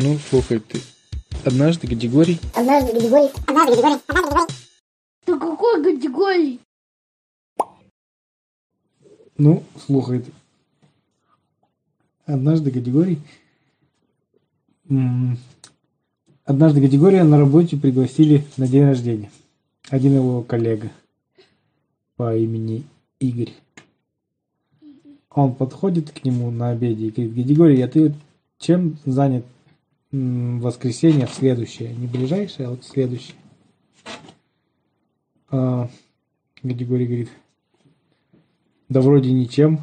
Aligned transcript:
Ну, 0.00 0.16
слухай, 0.30 0.60
ты 0.60 0.80
однажды 1.44 1.88
Гадигорий... 1.88 2.38
Однажды 2.54 2.92
Гадигорий... 2.92 3.30
Однажды 3.48 3.82
Гадигорий... 3.82 4.00
Однажды 4.06 4.22
Гадигорий... 4.30 4.54
Ты 5.24 5.38
какой 5.40 5.82
категории? 5.82 6.60
Ну, 9.38 9.64
слухай, 9.86 10.20
ты. 10.20 10.30
Однажды 12.26 12.70
Гадигорий... 12.70 13.20
м, 14.88 15.36
Однажды 16.44 16.80
Гадигория 16.80 17.24
на 17.24 17.36
работе 17.36 17.76
пригласили 17.76 18.44
на 18.56 18.68
день 18.68 18.84
рождения. 18.84 19.32
Один 19.88 20.14
его 20.14 20.42
коллега 20.42 20.92
по 22.14 22.36
имени 22.36 22.84
Игорь. 23.18 23.52
Он 25.30 25.56
подходит 25.56 26.12
к 26.12 26.22
нему 26.22 26.52
на 26.52 26.70
обеде 26.70 27.06
и 27.06 27.10
говорит, 27.10 27.34
Гадигорий, 27.34 27.84
а 27.84 27.88
ты 27.88 28.14
чем 28.60 28.96
занят 29.04 29.44
воскресенье 30.10 31.26
в 31.26 31.34
следующее? 31.34 31.94
Не 31.94 32.06
ближайшее, 32.06 32.68
а 32.68 32.70
вот 32.70 32.84
следующее. 32.84 33.36
А, 35.50 35.88
Гадигорий 36.62 37.06
говорит, 37.06 37.30
да 38.88 39.00
вроде 39.00 39.32
ничем. 39.32 39.80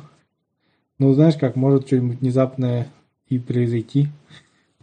Ну, 0.97 1.13
знаешь 1.13 1.35
как, 1.35 1.55
может 1.55 1.87
что-нибудь 1.87 2.21
внезапное 2.21 2.87
и 3.27 3.39
произойти. 3.39 4.07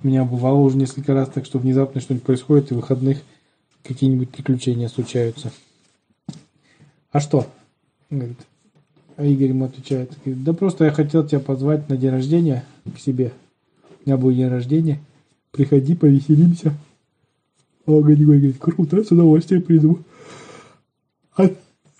У 0.02 0.08
меня 0.08 0.24
бывало 0.24 0.58
уже 0.58 0.76
несколько 0.76 1.14
раз 1.14 1.28
так, 1.28 1.44
что 1.44 1.58
внезапно 1.58 2.00
что-нибудь 2.00 2.26
происходит, 2.26 2.70
и 2.70 2.74
в 2.74 2.78
выходных 2.78 3.22
какие-нибудь 3.82 4.30
приключения 4.30 4.88
случаются. 4.88 5.52
А 7.10 7.20
что? 7.20 7.46
Говорит. 8.10 8.38
А 9.16 9.24
Игорь 9.24 9.48
ему 9.48 9.66
отвечает, 9.66 10.12
говорит, 10.24 10.42
да 10.44 10.52
просто 10.54 10.86
я 10.86 10.90
хотел 10.90 11.26
тебя 11.26 11.40
позвать 11.40 11.88
на 11.88 11.96
день 11.96 12.10
рождения 12.10 12.64
к 12.94 12.98
себе. 12.98 13.32
У 14.04 14.08
меня 14.08 14.16
будет 14.16 14.36
день 14.36 14.48
рождения. 14.48 15.00
Приходи, 15.52 15.94
повеселимся. 15.94 16.74
Гадигорий 17.86 18.40
говорит, 18.40 18.58
круто, 18.58 19.04
с 19.04 19.10
удовольствием 19.10 19.62
приду. 19.62 19.98
А 21.36 21.50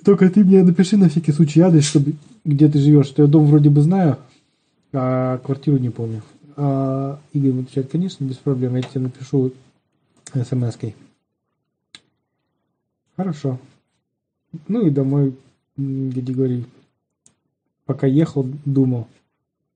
только 0.05 0.31
ты 0.31 0.42
мне 0.42 0.62
напиши 0.62 0.97
на 0.97 1.11
всякий 1.11 1.33
случай 1.33 1.61
адрес, 1.61 1.84
чтобы 1.84 2.14
где 2.44 2.69
ты 2.69 2.78
живешь. 2.78 3.06
Что 3.06 3.22
я 3.22 3.28
дом 3.28 3.47
вроде 3.47 3.69
бы 3.69 3.83
знаю, 3.83 4.17
а 4.92 5.39
квартиру 5.39 5.77
не 5.77 5.91
помню. 5.91 6.22
А 6.56 7.20
Игорь 7.34 7.50
ему 7.50 7.62
отвечает, 7.62 7.91
конечно, 7.91 8.25
без 8.25 8.36
проблем, 8.36 8.77
я 8.77 8.83
тебе 8.83 9.03
напишу 9.03 9.53
смс-кой. 10.34 10.94
Хорошо. 13.16 13.59
Ну 14.69 14.87
и 14.87 14.91
домой 14.91 15.37
м, 15.77 16.11
Григорий 16.11 16.64
пока 17.84 18.06
ехал, 18.06 18.47
думал, 18.64 19.09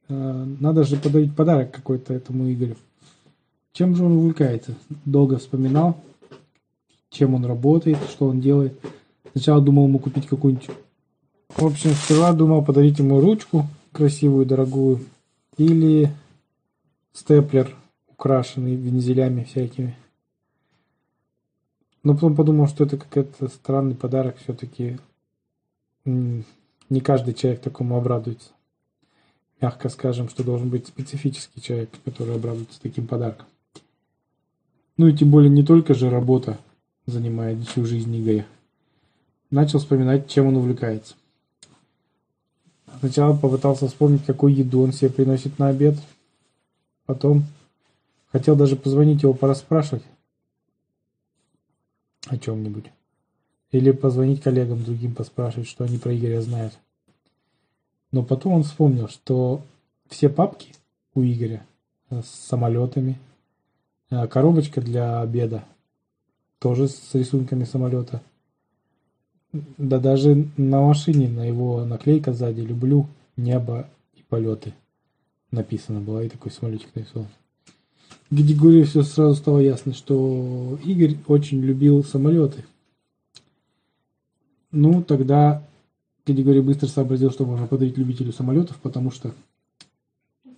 а, 0.08 0.46
надо 0.60 0.84
же 0.84 0.96
подарить 0.96 1.34
подарок 1.34 1.72
какой-то 1.72 2.14
этому 2.14 2.50
Игорю. 2.50 2.76
Чем 3.76 3.94
же 3.94 4.06
он 4.06 4.12
увлекается? 4.12 4.74
Долго 5.04 5.36
вспоминал, 5.36 6.02
чем 7.10 7.34
он 7.34 7.44
работает, 7.44 7.98
что 8.08 8.28
он 8.28 8.40
делает. 8.40 8.80
Сначала 9.32 9.60
думал 9.60 9.86
ему 9.86 9.98
купить 9.98 10.26
какую-нибудь... 10.26 10.70
В 11.50 11.66
общем, 11.66 11.90
сперва 11.90 12.32
думал 12.32 12.64
подарить 12.64 12.98
ему 13.00 13.20
ручку 13.20 13.66
красивую, 13.92 14.46
дорогую. 14.46 15.00
Или 15.58 16.10
степлер, 17.12 17.76
украшенный 18.08 18.76
вензелями 18.76 19.44
всякими. 19.44 19.94
Но 22.02 22.14
потом 22.14 22.34
подумал, 22.34 22.68
что 22.68 22.84
это 22.84 22.96
какой-то 22.96 23.48
странный 23.48 23.94
подарок 23.94 24.38
все-таки. 24.38 24.98
Не 26.06 27.00
каждый 27.02 27.34
человек 27.34 27.60
такому 27.60 27.98
обрадуется. 27.98 28.52
Мягко 29.60 29.90
скажем, 29.90 30.30
что 30.30 30.44
должен 30.44 30.70
быть 30.70 30.86
специфический 30.86 31.60
человек, 31.60 31.90
который 32.06 32.36
обрадуется 32.36 32.80
таким 32.80 33.06
подарком. 33.06 33.44
Ну 34.96 35.08
и 35.08 35.16
тем 35.16 35.30
более 35.30 35.50
не 35.50 35.62
только 35.62 35.94
же 35.94 36.08
работа 36.08 36.58
занимает 37.06 37.62
всю 37.68 37.84
жизнь 37.84 38.16
Игоря. 38.18 38.46
Начал 39.50 39.78
вспоминать, 39.78 40.28
чем 40.28 40.46
он 40.46 40.56
увлекается. 40.56 41.14
Сначала 43.00 43.36
попытался 43.36 43.88
вспомнить, 43.88 44.24
какую 44.24 44.54
еду 44.54 44.82
он 44.82 44.92
себе 44.92 45.10
приносит 45.10 45.58
на 45.58 45.68
обед. 45.68 45.96
Потом 47.04 47.44
хотел 48.32 48.56
даже 48.56 48.76
позвонить 48.76 49.22
его 49.22 49.34
пораспрашивать 49.34 50.02
о 52.26 52.38
чем-нибудь. 52.38 52.86
Или 53.72 53.90
позвонить 53.90 54.42
коллегам 54.42 54.82
другим, 54.82 55.14
поспрашивать, 55.14 55.68
что 55.68 55.84
они 55.84 55.98
про 55.98 56.16
Игоря 56.16 56.40
знают. 56.40 56.72
Но 58.12 58.22
потом 58.22 58.54
он 58.54 58.62
вспомнил, 58.62 59.08
что 59.08 59.60
все 60.08 60.28
папки 60.28 60.72
у 61.14 61.22
Игоря 61.22 61.66
э, 62.10 62.22
с 62.22 62.28
самолетами, 62.28 63.18
коробочка 64.08 64.80
для 64.80 65.20
обеда 65.20 65.64
тоже 66.58 66.88
с 66.88 67.14
рисунками 67.14 67.64
самолета. 67.64 68.22
Да 69.52 69.98
даже 69.98 70.48
на 70.56 70.82
машине, 70.82 71.28
на 71.28 71.44
его 71.44 71.84
наклейка 71.84 72.32
сзади 72.32 72.60
«Люблю 72.60 73.06
небо 73.36 73.88
и 74.14 74.22
полеты» 74.22 74.74
написано 75.50 76.00
было, 76.00 76.24
и 76.24 76.28
такой 76.28 76.50
самолетик 76.52 76.94
нарисован. 76.94 77.28
Григорию 78.30 78.84
все 78.86 79.02
сразу 79.02 79.36
стало 79.36 79.60
ясно, 79.60 79.94
что 79.94 80.78
Игорь 80.84 81.16
очень 81.26 81.60
любил 81.60 82.02
самолеты. 82.04 82.64
Ну, 84.72 85.02
тогда 85.02 85.62
Григорий 86.26 86.60
быстро 86.60 86.88
сообразил, 86.88 87.30
что 87.30 87.46
можно 87.46 87.66
подарить 87.66 87.96
любителю 87.96 88.32
самолетов, 88.32 88.76
потому 88.78 89.10
что 89.10 89.32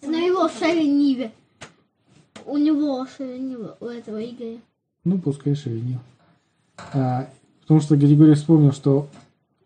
На 0.02 0.18
его 0.18 0.48
шевениве. 0.48 1.30
У 2.48 2.56
него 2.56 3.06
шевениве, 3.06 3.74
у 3.78 3.84
этого 3.84 4.24
Игоря. 4.24 4.58
Ну, 5.04 5.18
пускай 5.18 5.54
шевелил. 5.54 5.98
А, 6.94 7.28
потому 7.60 7.80
что 7.80 7.94
Григорий 7.94 8.32
вспомнил, 8.32 8.72
что 8.72 9.06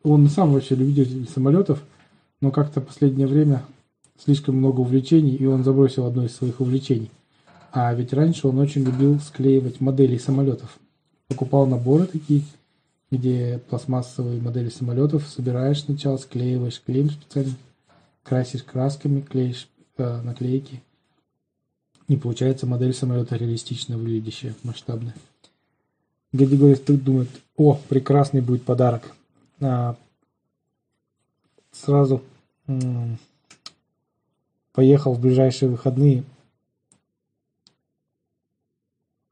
он 0.02 0.28
сам 0.28 0.52
вообще 0.52 0.74
любитель 0.74 1.28
самолетов, 1.28 1.80
но 2.40 2.50
как-то 2.50 2.80
в 2.80 2.86
последнее 2.86 3.28
время 3.28 3.62
слишком 4.18 4.56
много 4.56 4.80
увлечений, 4.80 5.36
и 5.36 5.46
он 5.46 5.62
забросил 5.62 6.06
одно 6.06 6.24
из 6.24 6.34
своих 6.34 6.60
увлечений. 6.60 7.12
А 7.70 7.94
ведь 7.94 8.12
раньше 8.12 8.48
он 8.48 8.58
очень 8.58 8.82
любил 8.82 9.20
склеивать 9.20 9.80
модели 9.80 10.18
самолетов. 10.18 10.76
Покупал 11.28 11.66
наборы 11.66 12.06
такие, 12.06 12.42
где 13.12 13.60
пластмассовые 13.70 14.40
модели 14.40 14.70
самолетов 14.70 15.28
собираешь 15.28 15.82
сначала, 15.82 16.16
склеиваешь 16.16 16.82
клеем 16.84 17.10
специально, 17.10 17.54
красишь 18.24 18.64
красками, 18.64 19.20
клеишь 19.20 19.68
э, 19.98 20.20
наклейки. 20.22 20.82
И 22.08 22.16
получается 22.16 22.66
модель 22.66 22.94
самолета 22.94 23.36
реалистично 23.36 23.96
выглядящая, 23.96 24.54
масштабная. 24.64 25.14
Григорий 26.32 26.76
тут 26.76 27.04
думает, 27.04 27.28
о, 27.56 27.78
прекрасный 27.88 28.40
будет 28.40 28.64
подарок. 28.64 29.14
А, 29.60 29.96
сразу 31.70 32.22
м, 32.66 33.18
поехал 34.72 35.14
в 35.14 35.20
ближайшие 35.20 35.68
выходные 35.68 36.24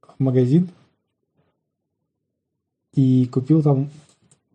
в 0.03 0.23
магазин 0.23 0.69
и 2.95 3.27
купил 3.27 3.63
там, 3.63 3.91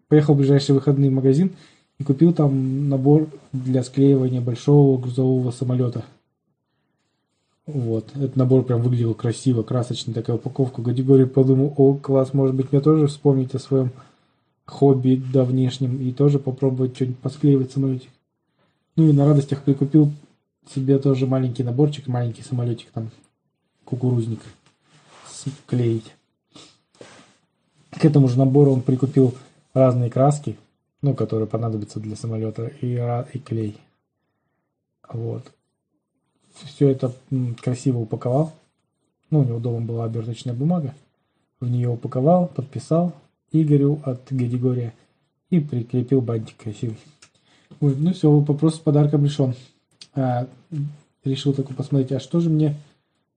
поехал 0.08 0.36
в 0.36 0.38
ближайшие 0.38 0.76
выходные 0.76 1.10
в 1.10 1.14
магазин 1.14 1.56
и 1.98 2.04
купил 2.04 2.34
там 2.34 2.90
набор 2.90 3.28
для 3.52 3.84
склеивания 3.84 4.42
большого 4.42 5.00
грузового 5.00 5.52
самолета. 5.52 6.06
Вот, 7.66 8.16
этот 8.16 8.36
набор 8.36 8.64
прям 8.64 8.82
выглядел 8.82 9.16
красиво, 9.16 9.64
красочно, 9.64 10.14
такая 10.14 10.36
упаковка. 10.36 10.82
Гадигорий 10.84 11.26
подумал, 11.26 11.74
о, 11.78 11.96
класс, 11.96 12.34
может 12.34 12.56
быть 12.56 12.72
мне 12.72 12.80
тоже 12.80 13.08
вспомнить 13.08 13.56
о 13.56 13.60
своем 13.60 13.92
хобби 14.66 15.16
давнешнем 15.34 16.00
и 16.00 16.12
тоже 16.12 16.38
попробовать 16.38 16.96
что-нибудь 16.96 17.20
посклеивать 17.20 17.72
самолетик. 17.72 18.12
Ну 18.96 19.10
и 19.10 19.14
на 19.14 19.26
радостях 19.26 19.64
прикупил 19.64 20.12
себе 20.74 21.00
тоже 21.00 21.26
маленький 21.26 21.64
наборчик, 21.64 22.08
маленький 22.08 22.44
самолетик 22.44 22.92
там, 22.92 23.10
кукурузник 23.84 24.42
склеить. 25.28 26.14
К 27.92 28.06
этому 28.06 28.28
же 28.28 28.38
набору 28.38 28.74
он 28.74 28.82
прикупил 28.82 29.34
разные 29.74 30.10
краски, 30.10 30.58
ну, 31.02 31.14
которые 31.14 31.48
понадобятся 31.48 32.00
для 32.00 32.16
самолета, 32.16 32.68
и, 32.82 32.96
ра- 32.96 33.28
и 33.34 33.40
клей. 33.40 33.78
Вот. 35.08 35.52
Все 36.64 36.90
это 36.90 37.14
красиво 37.62 38.00
упаковал. 38.00 38.54
Ну, 39.30 39.40
у 39.40 39.44
него 39.44 39.60
дома 39.60 39.82
была 39.82 40.06
оберточная 40.06 40.54
бумага. 40.54 40.94
В 41.60 41.70
нее 41.70 41.90
упаковал, 41.90 42.48
подписал 42.48 43.14
Игорю 43.52 44.00
от 44.04 44.32
Григория 44.32 44.94
и 45.50 45.60
прикрепил 45.60 46.22
бантик 46.22 46.58
красивый. 46.58 46.98
Вот, 47.80 47.98
ну 47.98 48.14
все, 48.14 48.30
вопрос 48.30 48.76
с 48.76 48.80
подарком 48.80 49.26
решен. 49.26 49.54
А, 50.14 50.48
решил 51.24 51.54
такой 51.54 51.76
посмотреть, 51.76 52.12
а 52.12 52.20
что 52.20 52.40
же 52.40 52.50
мне 52.50 52.76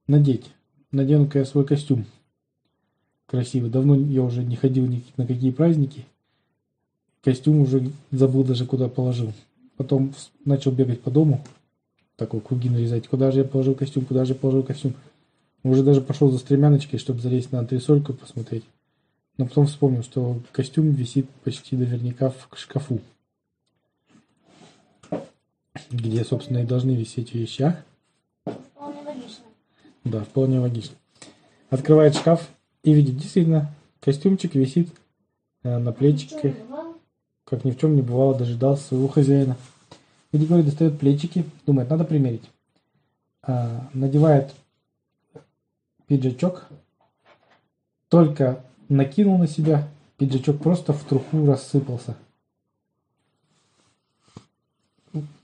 надеть? 0.06 0.50
Надену-ка 0.92 1.40
я 1.40 1.44
свой 1.44 1.64
костюм 1.64 2.06
красивый. 3.26 3.70
Давно 3.70 3.94
я 3.94 4.22
уже 4.22 4.42
не 4.42 4.56
ходил 4.56 4.86
ни 4.86 5.04
на 5.16 5.26
какие 5.26 5.50
праздники. 5.50 6.06
Костюм 7.22 7.60
уже 7.60 7.90
забыл 8.10 8.44
даже 8.44 8.64
куда 8.64 8.88
положил. 8.88 9.32
Потом 9.76 10.14
начал 10.44 10.72
бегать 10.72 11.02
по 11.02 11.10
дому, 11.10 11.44
такой 12.18 12.40
круги 12.40 12.68
нарезать. 12.68 13.08
Куда 13.08 13.30
же 13.30 13.38
я 13.38 13.44
положил 13.44 13.74
костюм, 13.74 14.04
куда 14.04 14.26
же 14.26 14.34
я 14.34 14.38
положил 14.38 14.62
костюм. 14.64 14.94
Уже 15.62 15.82
даже 15.82 16.00
пошел 16.00 16.30
за 16.30 16.38
стремяночкой, 16.38 16.98
чтобы 16.98 17.20
залезть 17.20 17.52
на 17.52 17.60
антресольку 17.60 18.12
и 18.12 18.16
посмотреть. 18.16 18.64
Но 19.38 19.46
потом 19.46 19.66
вспомнил, 19.66 20.02
что 20.02 20.40
костюм 20.52 20.90
висит 20.90 21.30
почти 21.44 21.76
наверняка 21.76 22.30
в 22.30 22.48
шкафу. 22.58 23.00
Где, 25.90 26.24
собственно, 26.24 26.58
и 26.58 26.66
должны 26.66 26.90
висеть 26.90 27.34
вещи, 27.34 27.62
а? 27.62 27.84
Вполне 28.44 29.00
логично. 29.06 29.44
Да, 30.04 30.24
вполне 30.24 30.58
логично. 30.58 30.96
Открывает 31.70 32.16
шкаф 32.16 32.48
и 32.82 32.92
видит, 32.92 33.16
действительно, 33.16 33.72
костюмчик 34.00 34.54
висит 34.56 34.88
э, 35.62 35.78
на 35.78 35.92
плечике, 35.92 36.56
как 37.44 37.64
ни 37.64 37.70
в 37.70 37.78
чем 37.78 37.94
не 37.94 38.02
бывало, 38.02 38.34
дожидался 38.34 38.88
своего 38.88 39.06
хозяина. 39.06 39.56
Григорий 40.32 40.62
достает 40.62 40.98
плечики, 40.98 41.44
думает, 41.64 41.88
надо 41.88 42.04
примерить. 42.04 42.50
А, 43.42 43.88
надевает 43.94 44.54
пиджачок, 46.06 46.68
только 48.08 48.62
накинул 48.88 49.38
на 49.38 49.46
себя, 49.46 49.88
пиджачок 50.16 50.60
просто 50.62 50.92
в 50.92 51.02
труху 51.04 51.46
рассыпался. 51.46 52.16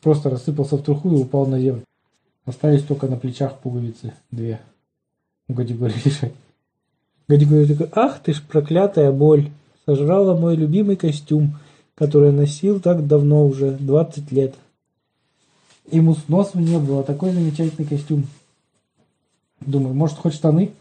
Просто 0.03 0.29
рассыпался 0.29 0.77
в 0.77 0.83
труху 0.83 1.11
и 1.11 1.23
упал 1.23 1.47
на 1.47 1.59
землю. 1.59 1.85
Остались 2.45 2.83
только 2.83 3.07
на 3.07 3.17
плечах 3.17 3.59
пуговицы 3.61 4.13
две. 4.31 4.61
У 5.49 5.55
Гадигория 5.55 5.97
лежать. 6.05 6.35
Гадигорий 7.27 7.67
такой, 7.67 7.89
ах 7.93 8.23
ты 8.23 8.35
ж 8.35 8.43
проклятая 8.43 9.11
боль, 9.13 9.51
сожрала 9.87 10.37
мой 10.37 10.57
любимый 10.57 10.97
костюм, 10.97 11.59
который 11.95 12.31
я 12.31 12.37
носил 12.37 12.81
так 12.81 13.07
давно 13.07 13.47
уже, 13.47 13.73
20 13.73 14.31
лет. 14.33 14.55
Ему 15.91 16.15
сносу 16.15 16.59
не 16.59 16.79
было, 16.79 17.03
такой 17.03 17.33
замечательный 17.33 17.87
костюм. 17.87 18.27
Думаю, 19.61 19.95
может, 19.95 20.19
хоть 20.19 20.35
штаны 20.35 20.73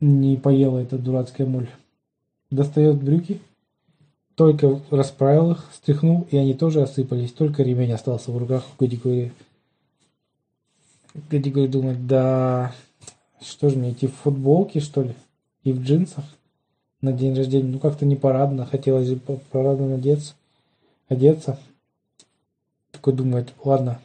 не 0.00 0.36
поела 0.36 0.78
эта 0.78 0.98
дурацкая 0.98 1.46
моль. 1.46 1.68
Достает 2.50 3.02
брюки, 3.02 3.40
только 4.34 4.80
расправил 4.90 5.52
их, 5.52 5.64
стряхнул, 5.74 6.26
и 6.30 6.36
они 6.36 6.54
тоже 6.54 6.82
осыпались. 6.82 7.32
Только 7.32 7.62
ремень 7.62 7.92
остался 7.92 8.30
в 8.30 8.38
руках 8.38 8.64
у 8.66 8.84
Гадигория. 8.84 9.32
Гадигорий 11.30 11.68
думает, 11.68 12.06
да, 12.06 12.74
что 13.40 13.70
же 13.70 13.76
мне 13.76 13.92
идти 13.92 14.06
в 14.06 14.14
футболке, 14.14 14.80
что 14.80 15.02
ли? 15.02 15.14
И 15.64 15.72
в 15.72 15.82
джинсах 15.82 16.24
на 17.00 17.12
день 17.12 17.34
рождения? 17.34 17.72
Ну, 17.72 17.78
как-то 17.78 18.04
не 18.04 18.16
парадно. 18.16 18.66
Хотелось 18.66 19.08
по- 19.20 19.40
парадно 19.50 19.88
надеться, 19.88 20.34
одеться. 21.08 21.58
Такой 23.06 23.18
думает, 23.18 23.54
ладно, 23.62 24.00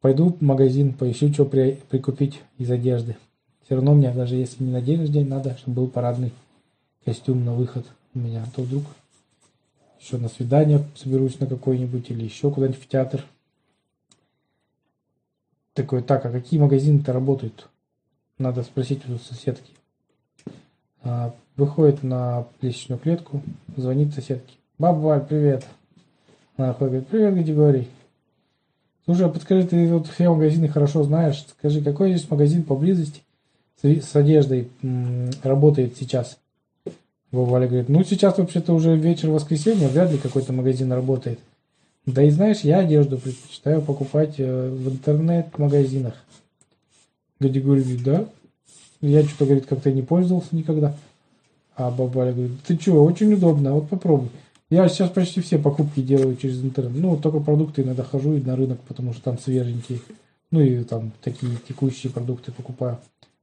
пойду 0.00 0.32
в 0.32 0.40
магазин, 0.40 0.94
поищу, 0.94 1.30
что 1.30 1.44
при- 1.44 1.78
прикупить 1.90 2.40
из 2.56 2.70
одежды. 2.70 3.18
Все 3.62 3.74
равно 3.74 3.92
мне, 3.92 4.10
даже 4.10 4.36
если 4.36 4.64
не 4.64 4.70
на 4.70 4.80
день 4.80 5.00
рождения, 5.00 5.28
надо, 5.28 5.54
чтобы 5.58 5.82
был 5.82 5.88
парадный 5.88 6.32
костюм 7.04 7.44
на 7.44 7.52
выход 7.52 7.84
у 8.14 8.20
меня. 8.20 8.42
А 8.42 8.56
то 8.56 8.62
вдруг 8.62 8.84
еще 10.00 10.16
на 10.16 10.30
свидание 10.30 10.82
соберусь 10.96 11.40
на 11.40 11.46
какой-нибудь 11.46 12.08
или 12.10 12.24
еще 12.24 12.50
куда-нибудь 12.50 12.80
в 12.80 12.88
театр. 12.88 13.22
Такой, 15.74 16.02
так, 16.02 16.24
а 16.24 16.30
какие 16.30 16.58
магазины-то 16.58 17.12
работают? 17.12 17.68
Надо 18.38 18.62
спросить 18.62 19.06
у 19.10 19.18
соседки. 19.18 19.72
А, 21.02 21.34
выходит 21.56 22.02
на 22.02 22.46
лестничную 22.62 22.98
клетку, 22.98 23.42
звонит 23.76 24.14
соседке. 24.14 24.54
Баба 24.78 25.00
Валь, 25.00 25.26
привет. 25.26 25.66
Выходит, 26.58 26.78
говорит, 26.78 27.06
привет, 27.06 27.34
Григорий. 27.34 27.88
Слушай, 29.04 29.26
а 29.26 29.28
подскажи, 29.28 29.64
ты 29.64 29.86
вот 29.86 30.08
все 30.08 30.28
магазины 30.28 30.66
хорошо 30.66 31.04
знаешь. 31.04 31.46
Скажи, 31.56 31.80
какой 31.82 32.10
здесь 32.10 32.28
магазин 32.28 32.64
поблизости 32.64 33.22
с, 33.80 34.16
одеждой 34.16 34.68
работает 35.44 35.96
сейчас? 35.96 36.36
Валя 37.30 37.68
говорит, 37.68 37.88
ну 37.88 38.02
сейчас 38.02 38.38
вообще-то 38.38 38.74
уже 38.74 38.96
вечер 38.96 39.30
воскресенья, 39.30 39.86
вряд 39.86 40.10
ли 40.10 40.18
какой-то 40.18 40.52
магазин 40.52 40.90
работает. 40.92 41.38
Да 42.06 42.24
и 42.24 42.30
знаешь, 42.30 42.60
я 42.60 42.80
одежду 42.80 43.18
предпочитаю 43.18 43.80
покупать 43.80 44.34
э, 44.38 44.68
в 44.70 44.88
интернет-магазинах. 44.88 46.14
Гадигорий 47.38 47.82
говорит, 47.82 48.02
да? 48.02 48.24
Я 49.00 49.22
что-то, 49.22 49.44
говорит, 49.44 49.66
как-то 49.66 49.92
не 49.92 50.02
пользовался 50.02 50.56
никогда. 50.56 50.96
А 51.76 51.92
баба 51.92 52.18
Валя 52.18 52.32
говорит, 52.32 52.62
ты 52.66 52.76
что, 52.80 53.04
очень 53.04 53.32
удобно, 53.32 53.74
вот 53.74 53.88
попробуй. 53.88 54.30
Я 54.70 54.86
сейчас 54.88 55.10
почти 55.10 55.40
все 55.40 55.58
покупки 55.58 56.00
делаю 56.00 56.36
через 56.36 56.62
интернет. 56.62 56.92
Ну, 56.94 57.16
только 57.16 57.40
продукты 57.40 57.82
иногда 57.82 58.02
хожу 58.02 58.34
и 58.34 58.40
на 58.40 58.54
рынок, 58.54 58.78
потому 58.86 59.14
что 59.14 59.22
там 59.22 59.38
свеженькие. 59.38 60.00
Ну, 60.50 60.60
и 60.60 60.84
там 60.84 61.12
такие 61.22 61.56
текущие 61.66 62.12
продукты 62.12 62.52
покупаю. 62.52 62.98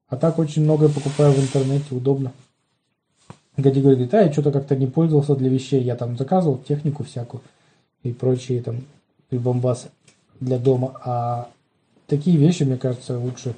А 0.07 0.17
так 0.17 0.37
очень 0.37 0.63
многое 0.63 0.89
покупаю 0.89 1.31
в 1.31 1.39
интернете, 1.39 1.95
удобно. 1.95 2.31
Гадигорий 3.57 3.95
говорит, 3.95 4.13
а 4.13 4.21
я 4.21 4.31
что-то 4.31 4.51
как-то 4.51 4.75
не 4.75 4.85
пользовался 4.85 5.35
для 5.35 5.49
вещей. 5.49 5.81
Я 5.81 5.95
там 5.95 6.15
заказывал 6.17 6.57
технику 6.57 7.03
всякую 7.03 7.41
и 8.03 8.11
прочие 8.11 8.61
там 8.61 8.83
прибамбасы 9.29 9.89
для 10.39 10.59
дома. 10.59 10.93
А 11.03 11.49
такие 12.05 12.37
вещи, 12.37 12.63
мне 12.63 12.77
кажется, 12.77 13.17
лучше 13.17 13.55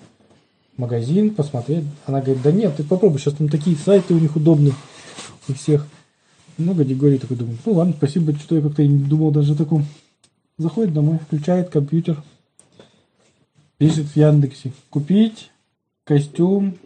магазин 0.77 1.35
посмотреть. 1.35 1.83
Она 2.05 2.21
говорит, 2.21 2.43
да 2.43 2.51
нет, 2.51 2.77
ты 2.77 2.83
попробуй, 2.83 3.19
сейчас 3.19 3.33
там 3.33 3.49
такие 3.49 3.75
сайты 3.75 4.13
у 4.13 4.19
них 4.19 4.35
удобные 4.37 4.73
у 5.49 5.53
всех. 5.53 5.85
Ну, 6.57 6.73
Гадигорий 6.73 7.19
такой 7.19 7.37
думает, 7.37 7.59
ну 7.65 7.73
ладно, 7.73 7.93
спасибо, 7.95 8.33
что 8.33 8.55
я 8.55 8.61
как-то 8.61 8.81
и 8.81 8.87
не 8.87 9.03
думал 9.03 9.31
даже 9.31 9.53
о 9.53 9.55
таком. 9.55 9.85
Заходит 10.57 10.93
домой, 10.93 11.19
включает 11.19 11.69
компьютер, 11.69 12.23
пишет 13.77 14.07
в 14.07 14.15
Яндексе, 14.15 14.73
купить 14.89 15.51
костюм 16.03 16.77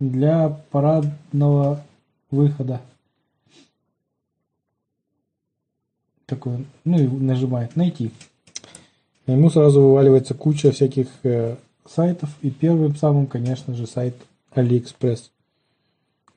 для 0.00 0.48
парадного 0.70 1.84
выхода. 2.30 2.80
Такой, 6.24 6.64
ну 6.84 6.98
и 6.98 7.06
нажимает 7.06 7.76
найти. 7.76 8.12
И 9.26 9.32
ему 9.32 9.50
сразу 9.50 9.82
вываливается 9.82 10.34
куча 10.34 10.72
всяких 10.72 11.08
э, 11.22 11.56
сайтов. 11.86 12.30
И 12.42 12.50
первым 12.50 12.96
самым, 12.96 13.26
конечно 13.26 13.74
же, 13.74 13.86
сайт 13.86 14.14
Алиэкспресс. 14.52 15.30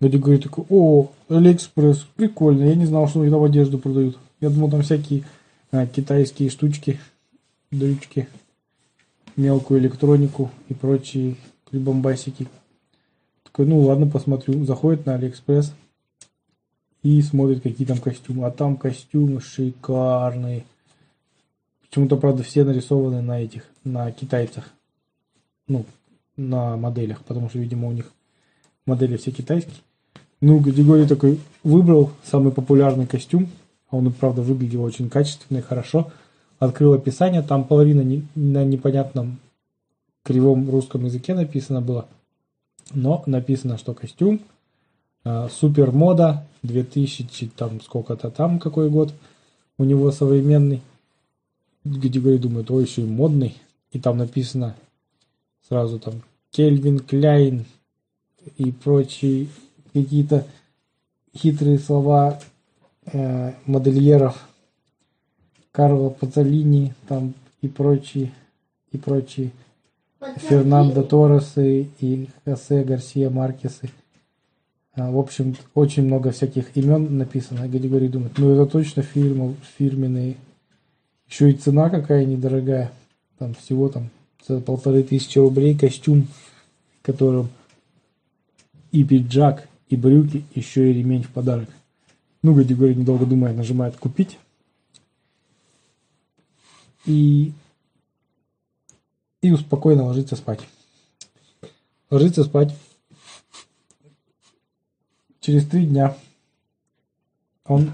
Где 0.02 0.18
говорит 0.18 0.44
такой, 0.44 0.66
о, 0.70 1.12
Алиэкспресс, 1.30 2.08
прикольно, 2.16 2.64
я 2.64 2.74
не 2.74 2.88
знал, 2.88 3.08
что 3.08 3.22
они 3.22 3.30
там 3.30 3.44
одежду 3.44 3.78
продают. 3.78 4.18
Я 4.40 4.50
думал, 4.50 4.72
там 4.72 4.82
всякие 4.82 5.24
а, 5.72 5.86
китайские 5.86 6.50
штучки, 6.50 7.00
дрючки, 7.70 8.28
мелкую 9.36 9.80
электронику 9.80 10.50
и 10.70 10.74
прочие 10.74 11.36
прибамбасики. 11.70 12.48
Такой, 13.44 13.68
ну 13.68 13.80
ладно, 13.82 14.08
посмотрю. 14.08 14.66
Заходит 14.66 15.06
на 15.06 15.16
Алиэкспресс 15.16 15.72
и 17.04 17.22
смотрит, 17.22 17.62
какие 17.62 17.86
там 17.86 18.00
костюмы. 18.00 18.48
А 18.48 18.52
там 18.52 18.78
костюмы 18.78 19.40
шикарные. 19.40 20.66
Почему-то, 21.88 22.18
правда, 22.18 22.42
все 22.42 22.64
нарисованы 22.64 23.22
на 23.22 23.40
этих, 23.40 23.66
на 23.84 24.12
китайцах. 24.12 24.72
Ну, 25.68 25.86
на 26.38 26.76
моделях, 26.76 27.24
потому 27.24 27.50
что, 27.50 27.60
видимо, 27.60 27.88
у 27.88 27.92
них 27.92 28.12
модели 28.88 29.18
все 29.18 29.30
китайские. 29.30 29.76
Ну, 30.42 30.60
Григорий 30.60 31.06
такой 31.06 31.40
выбрал 31.64 32.12
самый 32.24 32.52
популярный 32.52 33.06
костюм, 33.06 33.48
а 33.90 33.98
он 33.98 34.08
и 34.08 34.12
правда 34.12 34.42
выглядел 34.42 34.84
очень 34.84 35.08
качественно 35.08 35.60
и 35.60 35.62
хорошо. 35.62 36.12
Открыл 36.58 36.94
описание, 36.94 37.44
там 37.44 37.64
половина 37.64 38.02
не- 38.02 38.26
на 38.34 38.66
непонятном 38.66 39.40
кривом 40.24 40.70
русском 40.70 41.06
языке 41.06 41.36
написано 41.36 41.82
было. 41.82 42.08
Но 42.92 43.24
написано, 43.28 43.78
что 43.78 43.94
костюм 43.94 44.42
э, 45.24 45.48
супер 45.52 45.92
мода 45.92 46.48
2000 46.64 47.52
там 47.56 47.80
сколько-то 47.82 48.32
там 48.32 48.60
какой 48.60 48.90
год 48.90 49.14
у 49.78 49.84
него 49.84 50.12
современный. 50.12 50.82
Григорий 51.84 52.38
думает, 52.38 52.70
ой, 52.72 52.84
еще 52.84 53.02
и 53.02 53.06
модный. 53.06 53.58
И 53.92 54.00
там 54.00 54.18
написано 54.18 54.76
сразу 55.68 56.00
там 56.00 56.16
Кельвин 56.52 57.00
Кляйн 57.00 57.66
и 58.58 58.72
прочие 58.72 59.48
какие-то 59.94 60.46
хитрые 61.36 61.80
слова 61.80 62.40
э, 63.06 63.54
модельеров 63.66 64.48
Карла 65.72 66.10
Пацолини 66.10 66.94
там 67.08 67.34
и 67.62 67.68
прочие 67.68 68.32
и 68.92 68.98
прочие 68.98 69.52
Фернандо 70.38 71.04
Торресы 71.04 71.88
и 72.00 72.30
Хосе 72.46 72.84
Гарсия 72.84 73.30
Маркесы. 73.30 73.90
А, 74.94 75.10
В 75.10 75.18
общем, 75.18 75.56
очень 75.74 76.04
много 76.04 76.32
всяких 76.32 76.76
имен 76.76 77.18
написано. 77.18 77.68
Григорий 77.68 78.08
думает, 78.08 78.38
ну 78.38 78.52
это 78.52 78.70
точно 78.70 79.04
фирма, 79.04 79.56
фирменные. 79.78 80.36
Еще 81.28 81.52
и 81.52 81.54
цена 81.54 81.90
какая 81.90 82.26
недорогая. 82.26 82.92
Там 83.40 83.56
всего 83.56 83.90
там 83.90 84.10
за 84.48 84.60
полторы 84.60 85.02
тысячи 85.04 85.40
рублей 85.40 85.76
костюм, 85.76 86.28
в 87.00 87.06
котором 87.06 87.50
и 88.92 89.04
пиджак, 89.04 89.68
и 89.92 89.98
брюки, 89.98 90.46
еще 90.56 90.90
и 90.90 90.94
ремень 90.94 91.24
в 91.24 91.30
подарок. 91.30 91.70
Ну, 92.42 92.56
Григорий, 92.56 92.96
недолго 92.96 93.26
думая, 93.26 93.54
нажимает 93.54 93.98
«Купить». 93.98 94.40
И, 97.06 97.52
и 99.42 99.56
спокойно 99.56 100.06
ложится 100.06 100.36
спать. 100.36 100.62
Ложится 102.10 102.44
спать. 102.44 102.74
Через 105.42 105.68
три 105.68 105.86
дня 105.86 106.16
он 107.66 107.92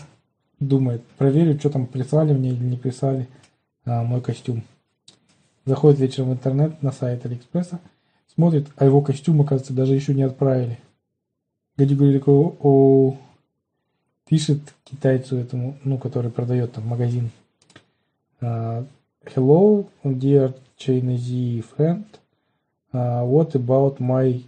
думает, 0.60 1.04
проверю, 1.18 1.58
что 1.58 1.70
там 1.70 1.88
прислали 1.88 2.34
мне 2.34 2.50
или 2.50 2.63
не 2.63 2.77
прислали 2.77 3.27
а, 3.86 4.04
мой 4.04 4.22
костюм. 4.22 4.63
Заходит 5.66 6.00
вечером 6.00 6.30
в 6.30 6.34
интернет 6.34 6.84
на 6.84 6.92
сайт 6.92 7.25
Алиэкспресса, 7.25 7.80
смотрит, 8.34 8.68
а 8.75 8.86
его 8.86 9.01
костюм, 9.01 9.42
оказывается, 9.42 9.74
даже 9.74 9.96
еще 9.96 10.13
не 10.13 10.24
отправили. 10.24 10.80
Гади 11.77 11.93
говорит 11.93 12.19
такой, 12.22 12.55
о, 12.60 13.17
пишет 14.27 14.60
китайцу 14.84 15.38
этому, 15.38 15.77
ну, 15.84 15.98
который 15.98 16.31
продает 16.31 16.74
там 16.74 16.88
магазин. 16.88 17.29
а, 18.41 18.84
Hello, 19.24 19.88
dear 20.03 20.55
Chinese 20.77 21.63
friend. 21.77 22.05
а, 22.91 23.24
what 23.24 23.51
about 23.51 23.98
my 24.00 24.43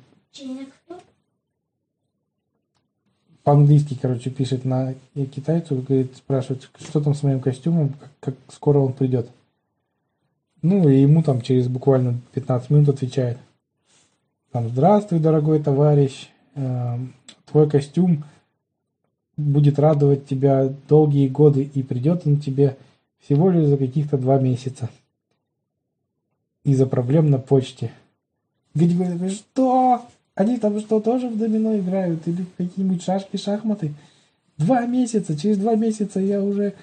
по-английски, 3.43 3.97
короче, 3.99 4.29
пишет 4.29 4.63
на 4.63 4.93
китайцу, 5.15 5.75
говорит, 5.77 6.15
спрашивает, 6.17 6.69
что 6.79 7.01
там 7.01 7.15
с 7.15 7.23
моим 7.23 7.39
костюмом, 7.39 7.89
как, 7.89 8.09
как 8.19 8.35
скоро 8.53 8.77
он 8.77 8.93
придет. 8.93 9.27
Ну, 10.61 10.87
и 10.87 11.01
ему 11.01 11.23
там 11.23 11.41
через 11.41 11.67
буквально 11.67 12.19
15 12.33 12.69
минут 12.69 12.89
отвечает. 12.89 13.39
Там, 14.51 14.69
здравствуй, 14.69 15.19
дорогой 15.19 15.63
товарищ, 15.63 16.29
эм, 16.53 17.15
твой 17.49 17.69
костюм 17.69 18.23
будет 19.37 19.79
радовать 19.79 20.27
тебя 20.27 20.71
долгие 20.87 21.27
годы, 21.27 21.63
и 21.63 21.83
придет 21.83 22.25
он 22.25 22.37
тебе 22.37 22.77
всего 23.19 23.49
лишь 23.49 23.67
за 23.67 23.77
каких-то 23.77 24.17
два 24.17 24.39
месяца. 24.39 24.89
Из-за 26.63 26.85
проблем 26.85 27.29
на 27.29 27.37
почте. 27.37 27.91
Говорит, 28.73 28.95
«Вы 28.97 29.29
что? 29.29 30.01
Они 30.35 30.57
там 30.57 30.79
что, 30.79 30.99
тоже 30.99 31.29
в 31.29 31.37
домино 31.37 31.77
играют? 31.77 32.27
Или 32.27 32.45
какие-нибудь 32.57 33.03
шашки, 33.03 33.37
шахматы? 33.37 33.93
Два 34.57 34.85
месяца, 34.85 35.37
через 35.37 35.57
два 35.57 35.75
месяца 35.75 36.19
я 36.19 36.41
уже, 36.41 36.73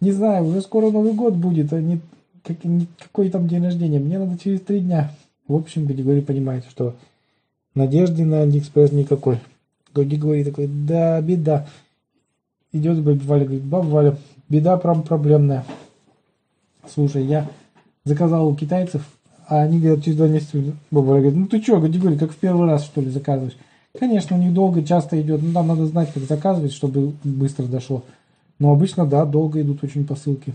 не 0.00 0.12
знаю, 0.12 0.46
уже 0.46 0.62
скоро 0.62 0.90
Новый 0.90 1.12
год 1.12 1.34
будет, 1.34 1.72
а 1.72 1.80
не, 1.80 2.00
как, 2.42 2.64
не 2.64 2.86
какой 2.98 3.28
там 3.30 3.46
день 3.46 3.62
рождения. 3.62 3.98
Мне 3.98 4.18
надо 4.18 4.38
через 4.38 4.60
три 4.62 4.80
дня. 4.80 5.12
В 5.46 5.54
общем, 5.54 5.86
Григорий 5.86 6.22
понимает, 6.22 6.64
что 6.68 6.96
надежды 7.74 8.24
на 8.24 8.42
Алиэкспресс 8.42 8.92
никакой. 8.92 9.38
Григорий 10.04 10.44
такой, 10.44 10.66
да, 10.66 11.20
беда. 11.20 11.66
Идет 12.72 13.02
баба 13.02 13.20
Валя, 13.24 13.44
говорит, 13.44 13.64
баба 13.64 13.86
Валя, 13.86 14.16
беда 14.48 14.76
прям 14.76 15.02
проблемная. 15.02 15.64
Слушай, 16.92 17.24
я 17.24 17.48
заказал 18.04 18.48
у 18.48 18.54
китайцев, 18.54 19.02
а 19.48 19.62
они 19.62 19.80
говорят, 19.80 20.04
через 20.04 20.16
два 20.16 20.28
месяца, 20.28 20.58
баба 20.90 21.06
Валя 21.06 21.20
говорит, 21.20 21.38
ну 21.38 21.46
ты 21.46 21.62
что, 21.62 21.80
Григорий, 21.80 22.18
как 22.18 22.32
в 22.32 22.36
первый 22.36 22.66
раз, 22.66 22.84
что 22.84 23.00
ли, 23.00 23.10
заказываешь? 23.10 23.56
Конечно, 23.98 24.36
у 24.36 24.40
них 24.40 24.52
долго, 24.52 24.82
часто 24.82 25.20
идет, 25.20 25.42
ну 25.42 25.52
там 25.52 25.68
надо 25.68 25.86
знать, 25.86 26.12
как 26.12 26.22
заказывать, 26.24 26.72
чтобы 26.72 27.14
быстро 27.24 27.64
дошло. 27.64 28.04
Но 28.58 28.72
обычно, 28.72 29.06
да, 29.06 29.24
долго 29.24 29.60
идут 29.62 29.82
очень 29.84 30.06
посылки. 30.06 30.54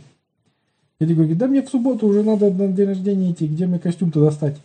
Или 0.99 1.13
говорит, 1.15 1.37
да 1.37 1.47
мне 1.47 1.63
в 1.63 1.69
субботу 1.69 2.07
уже 2.07 2.23
надо 2.23 2.51
на 2.51 2.67
день 2.67 2.87
рождения 2.87 3.31
идти, 3.31 3.47
где 3.47 3.65
мне 3.65 3.79
костюм-то 3.79 4.19
достать? 4.19 4.57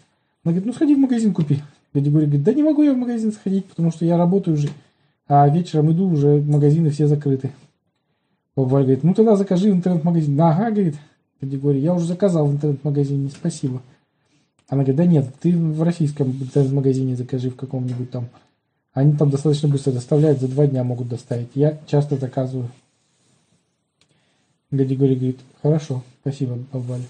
Она 0.45 0.53
говорит, 0.53 0.67
ну 0.67 0.73
сходи 0.73 0.95
в 0.95 0.99
магазин 0.99 1.33
купи. 1.33 1.63
Григорий 2.01 2.27
говорит, 2.27 2.45
да 2.45 2.55
не 2.55 2.63
могу 2.63 2.83
я 2.83 2.95
в 2.95 2.97
магазин 2.97 3.33
сходить, 3.33 3.67
потому 3.67 3.91
что 3.91 4.05
я 4.05 4.17
работаю 4.17 4.57
уже, 4.57 4.69
а 5.29 5.49
вечером 5.49 5.93
иду, 5.93 6.09
уже 6.09 6.41
магазины 6.41 6.91
все 6.91 7.07
закрыты. 7.07 7.53
Баба 8.55 8.69
Валя 8.69 8.85
говорит, 8.85 9.05
ну 9.05 9.15
тогда 9.15 9.37
закажи 9.37 9.71
в 9.71 9.75
интернет-магазин. 9.75 10.41
Ага, 10.41 10.71
говорит 10.71 10.97
Григорий, 11.41 11.81
я 11.81 11.95
уже 11.95 12.07
заказал 12.07 12.47
в 12.47 12.53
интернет-магазине, 12.53 13.31
спасибо. 13.31 13.83
Она 14.69 14.83
говорит, 14.83 14.97
да 14.97 15.07
нет, 15.07 15.27
ты 15.41 15.57
в 15.57 15.83
российском 15.83 16.31
интернет-магазине 16.31 17.17
закажи 17.17 17.51
в 17.51 17.57
каком-нибудь 17.57 18.11
там. 18.11 18.29
Они 18.93 19.15
там 19.15 19.31
достаточно 19.31 19.69
быстро 19.69 19.93
доставляют, 19.93 20.41
за 20.41 20.49
два 20.49 20.67
дня 20.67 20.83
могут 20.83 21.09
доставить. 21.09 21.49
Я 21.55 21.79
часто 21.87 22.17
заказываю. 22.17 22.71
Григорий 24.71 25.15
говорит, 25.15 25.41
хорошо, 25.63 26.03
спасибо, 26.23 26.59
баба 26.73 26.83
Валя. 26.85 27.05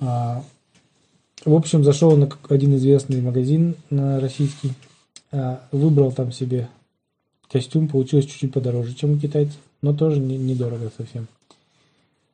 А, 0.00 0.44
в 1.44 1.54
общем, 1.54 1.82
зашел 1.82 2.16
на 2.16 2.28
один 2.48 2.76
известный 2.76 3.20
магазин 3.20 3.74
на 3.90 4.20
российский, 4.20 4.72
а, 5.32 5.66
выбрал 5.72 6.12
там 6.12 6.30
себе 6.30 6.68
костюм, 7.50 7.88
получилось 7.88 8.26
чуть-чуть 8.26 8.52
подороже, 8.52 8.94
чем 8.94 9.12
у 9.12 9.18
китайцев, 9.18 9.58
но 9.80 9.92
тоже 9.92 10.20
не- 10.20 10.38
недорого 10.38 10.90
совсем. 10.96 11.26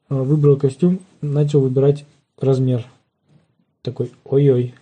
А, 0.09 0.23
Выбрал 0.23 0.57
костюм, 0.57 1.01
начал 1.21 1.61
выбирать 1.61 2.05
размер. 2.39 2.87
Такой, 3.83 4.13
ой-ой, 4.25 4.75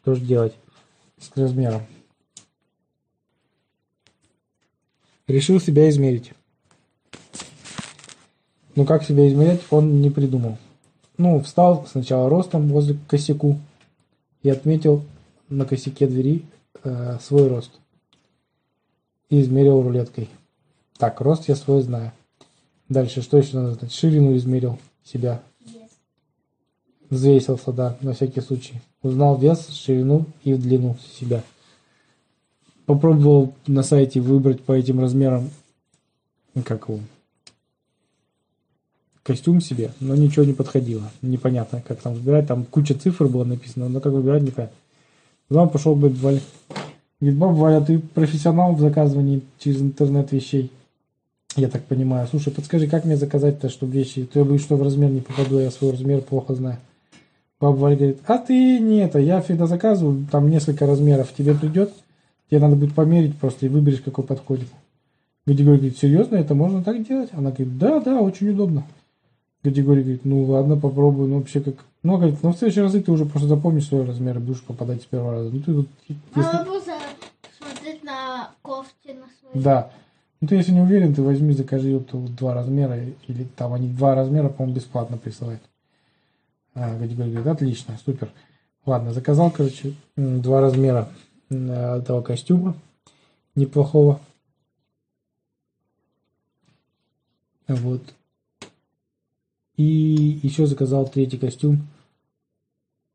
что 0.00 0.14
же 0.14 0.22
делать 0.22 0.54
с 1.18 1.36
размером? 1.36 1.82
Решил 5.26 5.60
себя 5.60 5.88
измерить. 5.90 6.32
Но 8.76 8.84
как 8.84 9.02
себя 9.04 9.28
измерять, 9.28 9.60
он 9.70 10.00
не 10.00 10.10
придумал. 10.10 10.56
Ну, 11.18 11.40
встал 11.40 11.86
сначала 11.86 12.28
ростом 12.28 12.68
возле 12.68 12.94
к 12.94 13.06
косяку 13.06 13.58
и 14.42 14.50
отметил 14.50 15.02
на 15.48 15.64
косяке 15.64 16.06
двери 16.06 16.44
э, 16.84 17.18
свой 17.22 17.48
рост. 17.48 17.70
И 19.30 19.40
измерил 19.40 19.82
рулеткой. 19.82 20.28
Так, 20.98 21.20
рост 21.20 21.48
я 21.48 21.56
свой 21.56 21.82
знаю. 21.82 22.12
Дальше, 22.88 23.22
что 23.22 23.38
еще 23.38 23.56
надо 23.56 23.74
знать? 23.74 23.92
Ширину 23.92 24.36
измерил 24.36 24.78
себя. 25.04 25.42
Взвесился, 27.08 27.72
да, 27.72 27.96
на 28.00 28.12
всякий 28.12 28.40
случай. 28.40 28.80
Узнал 29.02 29.38
вес, 29.38 29.68
ширину 29.68 30.26
и 30.44 30.54
длину 30.54 30.96
себя. 31.18 31.42
Попробовал 32.84 33.54
на 33.66 33.82
сайте 33.82 34.20
выбрать 34.20 34.62
по 34.62 34.72
этим 34.72 35.00
размерам, 35.00 35.50
как 36.64 36.88
его, 36.88 37.00
костюм 39.26 39.60
себе, 39.60 39.90
но 39.98 40.14
ничего 40.14 40.44
не 40.44 40.52
подходило. 40.52 41.10
Непонятно, 41.20 41.82
как 41.86 42.00
там 42.00 42.14
выбирать. 42.14 42.46
Там 42.46 42.64
куча 42.64 42.94
цифр 42.94 43.26
было 43.26 43.42
написано, 43.44 43.88
но 43.88 44.00
как 44.00 44.12
выбирать 44.12 44.42
непонятно. 44.42 44.76
Потом 45.48 45.68
пошел 45.68 45.96
бы 45.96 46.08
Валя. 46.10 46.40
Говорит, 47.20 47.38
баба 47.38 47.52
Валя, 47.52 47.80
ты 47.80 47.98
профессионал 47.98 48.74
в 48.74 48.80
заказывании 48.80 49.42
через 49.58 49.80
интернет 49.80 50.30
вещей. 50.30 50.70
Я 51.56 51.68
так 51.68 51.82
понимаю. 51.84 52.28
Слушай, 52.28 52.52
подскажи, 52.52 52.86
как 52.86 53.04
мне 53.04 53.16
заказать-то, 53.16 53.68
чтобы 53.68 53.92
вещи... 53.92 54.24
То 54.24 54.38
я 54.38 54.44
боюсь, 54.44 54.62
что 54.62 54.76
в 54.76 54.82
размер 54.82 55.10
не 55.10 55.20
попаду, 55.20 55.58
я 55.58 55.70
свой 55.70 55.92
размер 55.92 56.20
плохо 56.20 56.54
знаю. 56.54 56.78
Баба 57.58 57.76
Валя 57.76 57.96
говорит, 57.96 58.18
а 58.26 58.38
ты 58.38 58.78
не 58.78 58.98
это, 58.98 59.18
я 59.18 59.40
всегда 59.40 59.66
заказываю, 59.66 60.26
там 60.30 60.50
несколько 60.50 60.86
размеров 60.86 61.32
тебе 61.36 61.54
придет, 61.54 61.90
тебе 62.50 62.60
надо 62.60 62.76
будет 62.76 62.94
померить 62.94 63.36
просто 63.38 63.64
и 63.66 63.70
выберешь, 63.70 64.02
какой 64.02 64.24
подходит. 64.24 64.68
Григорий 65.46 65.78
говорит, 65.78 65.98
серьезно, 65.98 66.36
это 66.36 66.54
можно 66.54 66.84
так 66.84 67.06
делать? 67.06 67.30
Она 67.32 67.50
говорит, 67.50 67.78
да, 67.78 68.00
да, 68.00 68.20
очень 68.20 68.50
удобно. 68.50 68.84
Григорий 69.70 70.02
говорит, 70.02 70.24
ну 70.24 70.44
ладно, 70.44 70.76
попробую, 70.76 71.28
ну 71.28 71.38
вообще 71.38 71.60
как... 71.60 71.76
Ну, 72.02 72.16
говорит, 72.16 72.42
ну 72.42 72.52
в 72.52 72.56
следующий 72.56 72.80
раз 72.80 72.92
ты 72.92 73.10
уже 73.10 73.24
просто 73.24 73.48
запомнишь 73.48 73.88
свой 73.88 74.04
размер 74.04 74.38
будешь 74.38 74.62
попадать 74.62 75.02
с 75.02 75.06
первого 75.06 75.32
раза. 75.32 75.50
Ну 75.50 75.60
ты 75.60 75.74
тут, 75.74 75.88
если... 76.08 76.40
Надо 76.40 76.64
просто 76.64 76.92
смотреть 77.58 78.04
на 78.04 78.50
кофте 78.62 79.14
на 79.14 79.26
своей. 79.40 79.64
Да. 79.64 79.90
Ну 80.40 80.48
ты 80.48 80.56
если 80.56 80.72
не 80.72 80.80
уверен, 80.80 81.14
ты 81.14 81.22
возьми, 81.22 81.52
закажи 81.52 81.94
вот 81.94 82.08
тут 82.08 82.34
два 82.36 82.54
размера, 82.54 82.98
или 83.26 83.44
там 83.56 83.72
они 83.72 83.88
два 83.88 84.14
размера, 84.14 84.48
по-моему, 84.48 84.76
бесплатно 84.76 85.16
присылают. 85.16 85.62
А, 86.74 86.96
Григорий 86.98 87.32
говорит, 87.32 87.46
отлично, 87.46 87.98
супер. 88.04 88.30
Ладно, 88.84 89.12
заказал, 89.12 89.50
короче, 89.50 89.94
два 90.16 90.60
размера 90.60 91.08
этого 91.48 92.22
костюма 92.22 92.76
неплохого. 93.54 94.20
Вот. 97.66 98.02
И 99.76 100.40
еще 100.42 100.66
заказал 100.66 101.06
третий 101.08 101.38
костюм 101.38 101.86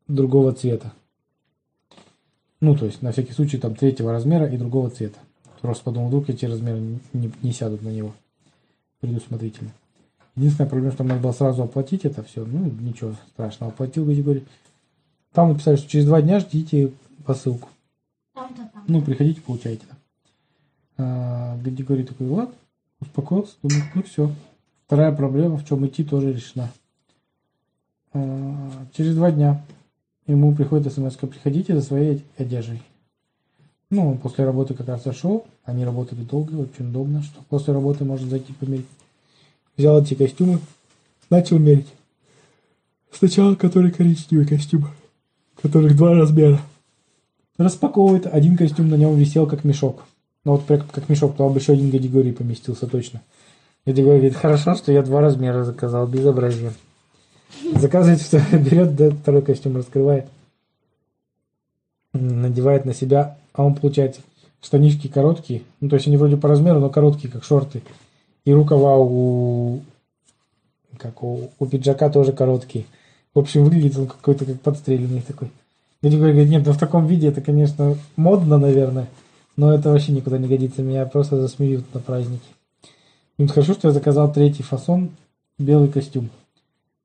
другого 0.08 0.52
цвета. 0.52 0.92
Ну, 2.60 2.76
то 2.76 2.86
есть, 2.86 3.02
на 3.02 3.10
всякий 3.12 3.32
случай, 3.32 3.58
там 3.58 3.74
третьего 3.74 4.12
размера 4.12 4.46
и 4.46 4.56
другого 4.56 4.90
цвета. 4.90 5.18
Просто 5.60 5.84
подумал, 5.84 6.08
вдруг 6.08 6.28
эти 6.28 6.44
размеры 6.44 6.78
не, 6.80 7.00
не- 7.12 7.32
не 7.42 7.52
сядут 7.52 7.82
на 7.82 7.88
него 7.88 8.12
предусмотрительно. 9.00 9.70
Единственная 10.36 10.70
проблема, 10.70 10.92
что 10.92 11.04
надо 11.04 11.20
было 11.20 11.32
сразу 11.32 11.62
оплатить 11.62 12.04
это 12.04 12.22
все. 12.22 12.44
Ну, 12.44 12.70
ничего 12.80 13.14
страшного. 13.32 13.72
Оплатил 13.72 14.06
категорию. 14.06 14.44
Там 15.32 15.48
написали, 15.50 15.76
что 15.76 15.88
через 15.88 16.06
два 16.06 16.22
дня 16.22 16.40
ждите 16.40 16.92
посылку. 17.24 17.68
Там-то. 18.34 18.70
Ну, 18.86 19.02
приходите, 19.02 19.40
получайте. 19.40 19.84
Да. 19.90 19.96
А, 20.98 21.58
Григорий 21.58 22.04
такой, 22.04 22.28
ладно, 22.28 22.54
успокоился, 23.00 23.54
думаю, 23.62 23.82
ну 23.94 24.02
все. 24.04 24.32
Вторая 24.92 25.10
проблема, 25.10 25.56
в 25.56 25.66
чем 25.66 25.86
идти, 25.86 26.04
тоже 26.04 26.34
решена. 26.34 26.70
А, 28.12 28.86
через 28.94 29.14
два 29.14 29.30
дня 29.30 29.64
ему 30.26 30.54
приходит 30.54 30.92
смс 30.92 31.14
приходите 31.14 31.74
за 31.74 31.80
своей 31.80 32.22
одеждой. 32.36 32.82
Ну, 33.88 34.10
он 34.10 34.18
после 34.18 34.44
работы 34.44 34.74
как 34.74 34.88
раз 34.88 35.02
зашел, 35.02 35.46
они 35.64 35.86
работали 35.86 36.20
долго, 36.20 36.56
очень 36.56 36.90
удобно, 36.90 37.22
что 37.22 37.40
после 37.48 37.72
работы 37.72 38.04
можно 38.04 38.28
зайти 38.28 38.52
померить. 38.52 38.84
Взял 39.78 39.98
эти 39.98 40.12
костюмы, 40.12 40.58
начал 41.30 41.58
мерить. 41.58 41.88
Сначала 43.10 43.54
который 43.54 43.92
коричневый 43.92 44.46
костюм, 44.46 44.88
которых 45.62 45.96
два 45.96 46.12
размера. 46.12 46.60
Распаковывает. 47.56 48.26
Один 48.26 48.58
костюм 48.58 48.90
на 48.90 48.96
нем 48.96 49.16
висел 49.16 49.46
как 49.46 49.64
мешок. 49.64 50.04
Ну 50.44 50.52
вот 50.52 50.66
прям 50.66 50.86
как 50.86 51.08
мешок, 51.08 51.34
то 51.34 51.48
бы 51.48 51.60
еще 51.60 51.72
один 51.72 51.90
категории 51.90 52.32
поместился 52.32 52.86
точно. 52.86 53.22
Категория 53.84 54.18
говорит, 54.18 54.36
хорошо, 54.36 54.74
что 54.74 54.92
я 54.92 55.02
два 55.02 55.20
размера 55.20 55.64
заказал, 55.64 56.06
безобразие. 56.06 56.72
Заказывает, 57.74 58.20
что 58.20 58.40
берет, 58.52 59.14
второй 59.20 59.42
костюм 59.42 59.76
раскрывает. 59.76 60.26
Надевает 62.12 62.84
на 62.84 62.94
себя, 62.94 63.38
а 63.52 63.64
он 63.64 63.74
получается 63.74 64.20
штанишки 64.62 65.08
короткие. 65.08 65.62
Ну, 65.80 65.88
то 65.88 65.96
есть 65.96 66.06
они 66.06 66.16
вроде 66.16 66.36
по 66.36 66.48
размеру, 66.48 66.78
но 66.78 66.90
короткие, 66.90 67.30
как 67.30 67.42
шорты. 67.42 67.82
И 68.44 68.52
рукава 68.52 68.98
у, 68.98 69.80
как 70.98 71.22
у, 71.22 71.50
у 71.58 71.66
пиджака 71.66 72.08
тоже 72.08 72.32
короткие. 72.32 72.84
В 73.34 73.38
общем, 73.40 73.64
выглядит 73.64 73.98
он 73.98 74.06
какой-то 74.06 74.44
как 74.44 74.60
подстреленный 74.60 75.22
такой. 75.22 75.50
Категория 76.02 76.32
говорит, 76.32 76.50
нет, 76.50 76.66
ну 76.66 76.72
в 76.72 76.78
таком 76.78 77.06
виде 77.06 77.28
это, 77.28 77.40
конечно, 77.40 77.96
модно, 78.16 78.58
наверное, 78.58 79.08
но 79.56 79.72
это 79.72 79.90
вообще 79.90 80.12
никуда 80.12 80.38
не 80.38 80.48
годится. 80.48 80.82
Меня 80.82 81.06
просто 81.06 81.40
засмеют 81.40 81.92
на 81.94 82.00
празднике. 82.00 82.44
Ну, 83.42 83.48
хорошо, 83.48 83.72
что 83.72 83.88
я 83.88 83.92
заказал 83.92 84.32
третий 84.32 84.62
фасон, 84.62 85.10
белый 85.58 85.88
костюм. 85.88 86.30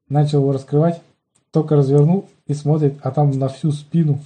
Начал 0.07 0.41
его 0.41 0.51
раскрывать, 0.51 1.01
только 1.51 1.75
развернул 1.75 2.29
и 2.45 2.53
смотрит, 2.53 2.93
а 3.01 3.09
там 3.09 3.31
на 3.31 3.49
всю 3.49 3.71
спину 3.71 4.19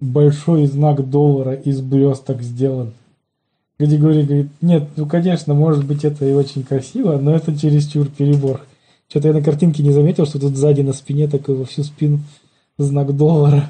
большой 0.00 0.64
знак 0.64 1.10
доллара 1.10 1.52
из 1.52 1.82
блесток 1.82 2.40
сделан. 2.40 2.94
Категория 3.76 4.22
говорит, 4.22 4.46
нет, 4.62 4.88
ну 4.96 5.04
конечно, 5.04 5.52
может 5.52 5.84
быть 5.84 6.06
это 6.06 6.24
и 6.24 6.32
очень 6.32 6.62
красиво, 6.62 7.18
но 7.18 7.36
это 7.36 7.54
чересчур 7.54 8.08
перебор. 8.08 8.62
Что-то 9.10 9.28
я 9.28 9.34
на 9.34 9.42
картинке 9.42 9.82
не 9.82 9.92
заметил, 9.92 10.24
что 10.24 10.40
тут 10.40 10.56
сзади 10.56 10.80
на 10.80 10.94
спине 10.94 11.28
такой 11.28 11.56
во 11.56 11.66
всю 11.66 11.82
спину 11.82 12.20
знак 12.78 13.14
доллара. 13.14 13.68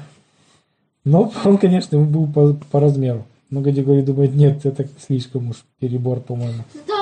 Но 1.03 1.33
он, 1.43 1.57
конечно, 1.57 1.99
был 1.99 2.27
по, 2.27 2.53
по 2.71 2.79
размеру. 2.79 3.25
Но 3.49 3.61
категория 3.61 4.03
думает, 4.03 4.33
нет, 4.35 4.65
это 4.65 4.87
слишком 5.05 5.49
уж 5.49 5.57
перебор, 5.79 6.21
по-моему. 6.21 6.63
Он 6.73 6.96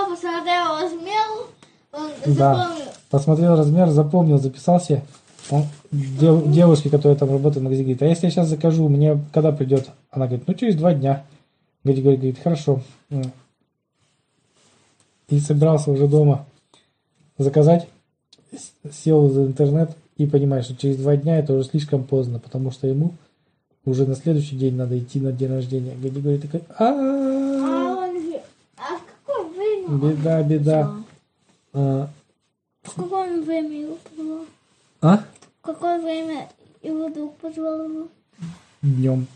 Да. 2.26 2.72
Посмотрел 3.10 3.56
размер, 3.56 3.90
запомнил, 3.90 4.38
записался. 4.38 5.04
Он, 5.52 5.64
дев- 5.92 6.52
девушке, 6.52 6.90
которая 6.90 7.18
там 7.18 7.30
работает 7.30 7.62
в 7.62 7.64
магазине, 7.64 7.94
говорит, 7.94 8.02
а 8.02 8.08
если 8.08 8.26
я 8.26 8.32
сейчас 8.32 8.48
закажу, 8.50 8.88
мне 8.90 9.20
когда 9.32 9.52
придет? 9.52 9.90
Она 10.10 10.26
говорит, 10.28 10.48
ну 10.48 10.54
через 10.56 10.76
два 10.76 10.94
дня. 10.94 11.24
Григорий 11.84 12.18
говорит, 12.18 12.40
хорошо. 12.42 12.82
М. 13.12 13.32
И 15.30 15.40
собирался 15.40 15.92
уже 15.92 16.08
дома 16.08 16.46
заказать, 17.38 17.88
сел 18.92 19.30
за 19.30 19.44
интернет 19.44 19.92
и 20.18 20.26
понимает, 20.26 20.66
что 20.66 20.76
через 20.76 20.98
два 20.98 21.16
дня 21.16 21.38
это 21.38 21.54
уже 21.54 21.64
слишком 21.70 22.04
поздно, 22.04 22.40
потому 22.40 22.72
что 22.72 22.88
ему 22.88 23.14
уже 23.86 24.06
на 24.06 24.16
следующий 24.16 24.56
день 24.56 24.76
надо 24.76 24.98
идти 24.98 25.20
на 25.20 25.32
день 25.32 25.50
рождения. 25.50 25.94
Григорий 25.96 26.40
такой, 26.40 26.64
а 26.80 26.90
А 28.78 28.98
в 28.98 29.02
какое 29.26 29.46
время? 29.52 30.12
Беда, 30.16 30.44
беда. 30.44 30.92
А, 31.76 32.10
В 32.84 32.96
какое 32.96 33.42
время 33.42 33.82
его 33.82 33.98
позвал? 34.10 34.46
а? 35.02 35.18
В 35.62 35.66
какое 35.66 36.02
время 36.02 36.48
его 36.82 37.10
друг 37.10 37.36
позвал 37.38 37.84
его? 37.84 38.08
Днем. 38.82 39.28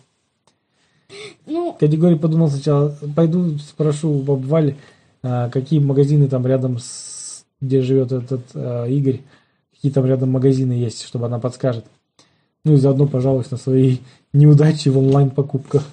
Ну, 1.46 1.76
Категорий 1.80 2.18
подумал 2.18 2.50
сначала, 2.50 2.96
пойду 3.16 3.58
спрошу 3.58 4.12
у 4.12 4.22
баб 4.22 4.40
Вали, 4.42 4.78
а, 5.22 5.50
какие 5.50 5.80
магазины 5.80 6.30
там 6.30 6.48
рядом 6.48 6.80
с 6.80 7.44
где 7.62 7.82
живет 7.82 8.14
этот 8.14 8.42
а, 8.54 8.86
Игорь, 8.86 9.22
какие 9.74 9.92
там 9.92 10.06
рядом 10.06 10.32
магазины 10.32 10.72
есть, 10.74 11.04
чтобы 11.04 11.26
она 11.26 11.40
подскажет. 11.40 11.86
Ну 12.64 12.74
и 12.74 12.78
заодно 12.78 13.06
пожалуюсь 13.06 13.52
на 13.52 13.58
свои 13.58 13.98
неудачи 14.32 14.88
в 14.90 14.98
онлайн 14.98 15.30
покупках. 15.30 15.84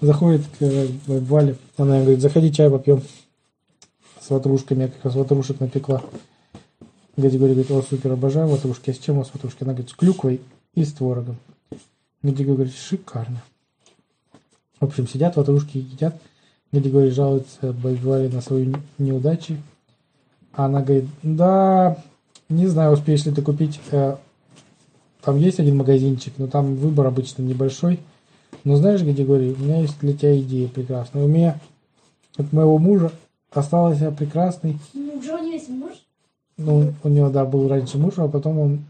Заходит 0.00 0.42
к 0.58 0.62
э, 0.62 0.88
Вале, 1.06 1.56
она 1.76 2.00
говорит, 2.00 2.20
заходи 2.20 2.52
чай 2.52 2.70
попьем 2.70 3.02
с 4.24 4.30
ватрушками, 4.30 4.82
я 4.82 4.88
как 4.88 5.04
раз 5.04 5.14
ватрушек 5.14 5.60
напекла. 5.60 6.02
Категория 7.16 7.52
говорит, 7.54 7.70
о, 7.70 7.82
супер, 7.82 8.12
обожаю 8.12 8.48
ватрушки. 8.48 8.90
А 8.90 8.94
с 8.94 8.98
чем 8.98 9.16
у 9.16 9.18
вас 9.18 9.30
ватрушки? 9.32 9.62
Она 9.62 9.72
говорит, 9.72 9.90
с 9.90 9.94
клюквой 9.94 10.40
и 10.74 10.84
с 10.84 10.92
творогом. 10.92 11.36
Категория 12.22 12.54
говорит, 12.54 12.74
шикарно. 12.74 13.42
В 14.80 14.84
общем, 14.84 15.06
сидят, 15.06 15.36
ватрушки 15.36 15.78
едят. 15.78 16.18
Григорий 16.72 17.10
жалуется 17.10 17.72
Байваре 17.72 18.28
на 18.30 18.40
свои 18.40 18.72
неудачи. 18.98 19.60
А 20.52 20.66
она 20.66 20.82
говорит, 20.82 21.04
да, 21.22 21.98
не 22.48 22.66
знаю, 22.66 22.92
успеешь 22.92 23.24
ли 23.26 23.32
ты 23.32 23.42
купить. 23.42 23.80
э, 23.90 24.16
Там 25.22 25.36
есть 25.38 25.60
один 25.60 25.76
магазинчик, 25.76 26.34
но 26.38 26.46
там 26.46 26.74
выбор 26.76 27.06
обычно 27.06 27.42
небольшой. 27.42 28.00
Но 28.64 28.76
знаешь, 28.76 29.02
Григорий, 29.02 29.52
у 29.52 29.58
меня 29.58 29.82
есть 29.82 30.00
для 30.00 30.14
тебя 30.14 30.38
идея 30.40 30.68
прекрасная. 30.68 31.24
У 31.24 31.28
меня 31.28 31.60
от 32.36 32.52
моего 32.52 32.78
мужа 32.78 33.12
остался 33.56 34.10
прекрасный 34.10 34.78
ну 34.92 35.14
уже 35.18 35.34
у 35.34 35.38
него 35.38 35.52
есть 35.52 35.68
муж. 35.68 35.92
ну, 36.56 36.92
у 37.02 37.08
него, 37.08 37.30
да, 37.30 37.44
был 37.44 37.68
раньше 37.68 37.98
муж, 37.98 38.14
а 38.18 38.28
потом 38.28 38.58
он 38.58 38.84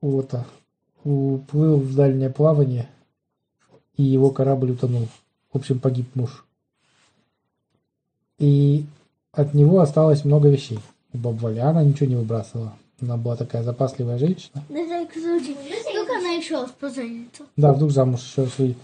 вот, 0.00 0.34
уплыл 1.04 1.76
в 1.76 1.94
дальнее 1.94 2.30
плавание, 2.30 2.88
и 3.96 4.02
его 4.02 4.30
корабль 4.30 4.72
утонул. 4.72 5.08
В 5.52 5.58
общем, 5.58 5.78
погиб 5.78 6.06
муж. 6.14 6.44
И 8.38 8.84
от 9.32 9.54
него 9.54 9.80
осталось 9.80 10.24
много 10.24 10.48
вещей. 10.48 10.78
У 11.12 11.18
бабы 11.18 11.38
Вали. 11.38 11.58
А 11.60 11.70
Она 11.70 11.84
ничего 11.84 12.08
не 12.08 12.16
выбрасывала. 12.16 12.74
Она 13.00 13.16
была 13.16 13.36
такая 13.36 13.62
запасливая 13.62 14.18
женщина. 14.18 14.64
На 14.68 14.84
всякий 14.84 15.20
случай. 15.20 15.54
Вдруг 15.54 16.10
она 16.10 16.30
еще 16.30 16.54
раз 16.60 16.70
поженится. 16.70 17.44
Да, 17.56 17.72
вдруг 17.72 17.90
замуж 17.90 18.20
еще 18.22 18.46
свои. 18.46 18.74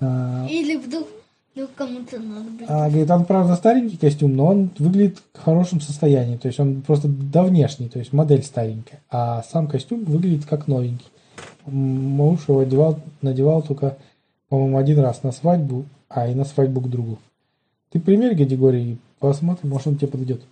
А, 0.00 0.46
Или 0.48 0.76
вдруг, 0.76 1.08
вдруг 1.54 1.70
кому-то 1.74 2.18
надо 2.18 2.50
будет. 2.50 2.66
А, 2.68 2.88
говорит, 2.88 3.10
он, 3.10 3.24
правда, 3.24 3.54
старенький 3.54 3.96
костюм, 3.96 4.36
но 4.36 4.46
он 4.46 4.70
выглядит 4.78 5.22
в 5.32 5.42
хорошем 5.42 5.80
состоянии. 5.80 6.36
То 6.36 6.48
есть 6.48 6.60
он 6.60 6.82
просто 6.82 7.08
до 7.08 7.42
внешний, 7.42 7.88
то 7.88 7.98
есть 7.98 8.12
модель 8.12 8.42
старенькая. 8.42 9.00
А 9.10 9.42
сам 9.42 9.68
костюм 9.68 10.04
выглядит 10.04 10.46
как 10.46 10.66
новенький. 10.66 11.06
Муж 11.66 12.48
его 12.48 12.60
одевал, 12.60 13.00
надевал 13.22 13.62
только, 13.62 13.96
по-моему, 14.48 14.76
один 14.76 14.98
раз 14.98 15.22
на 15.22 15.32
свадьбу, 15.32 15.86
а 16.08 16.28
и 16.28 16.34
на 16.34 16.44
свадьбу 16.44 16.80
к 16.80 16.90
другу. 16.90 17.18
Ты 17.90 18.00
примерь 18.00 18.36
категории 18.36 18.84
и 18.84 18.98
посмотрим, 19.18 19.70
может 19.70 19.86
он 19.86 19.96
тебе 19.96 20.08
подойдет. 20.08 20.42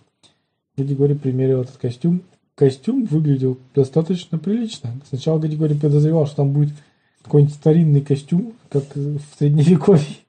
Категория 0.75 1.15
примерил 1.15 1.61
этот 1.61 1.77
костюм. 1.77 2.23
Костюм 2.55 3.05
выглядел 3.05 3.57
достаточно 3.75 4.37
прилично. 4.37 4.91
Сначала 5.07 5.39
категория 5.39 5.75
подозревал, 5.75 6.25
что 6.25 6.37
там 6.37 6.51
будет 6.51 6.73
какой-нибудь 7.21 7.55
старинный 7.55 8.01
костюм, 8.01 8.53
как 8.69 8.83
в 8.95 9.19
средневековье. 9.37 10.22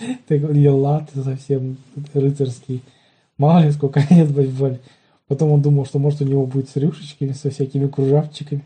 Такой 0.28 0.68
лат 0.68 1.10
совсем 1.14 1.76
рыцарский. 2.14 2.82
Мало 3.38 3.64
ли 3.64 3.72
сколько 3.72 4.00
лет 4.10 4.30
воевали. 4.30 4.80
Потом 5.28 5.52
он 5.52 5.62
думал, 5.62 5.86
что 5.86 5.98
может 5.98 6.20
у 6.22 6.24
него 6.24 6.46
будет 6.46 6.68
с 6.68 6.76
рюшечками, 6.76 7.32
со 7.32 7.50
всякими 7.50 7.86
кружавчиками. 7.86 8.62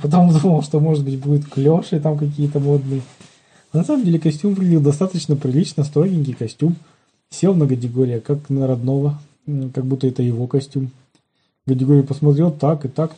Потом 0.00 0.32
думал, 0.42 0.62
что 0.62 0.80
может 0.80 1.04
быть 1.04 1.18
будет 1.18 1.46
клёши 1.48 2.00
там 2.00 2.18
какие-то 2.18 2.60
модные. 2.60 3.02
На 3.72 3.84
самом 3.84 4.04
деле 4.04 4.18
костюм 4.18 4.54
выглядел 4.54 4.80
достаточно 4.80 5.36
прилично, 5.36 5.84
строгенький 5.84 6.34
костюм. 6.34 6.76
Сел 7.28 7.54
на 7.54 7.66
Гадигория, 7.66 8.20
как 8.20 8.48
на 8.48 8.66
родного, 8.66 9.20
как 9.74 9.84
будто 9.84 10.06
это 10.06 10.22
его 10.22 10.46
костюм. 10.46 10.90
Гадигорий 11.66 12.04
посмотрел 12.04 12.52
так 12.52 12.84
и 12.84 12.88
так. 12.88 13.16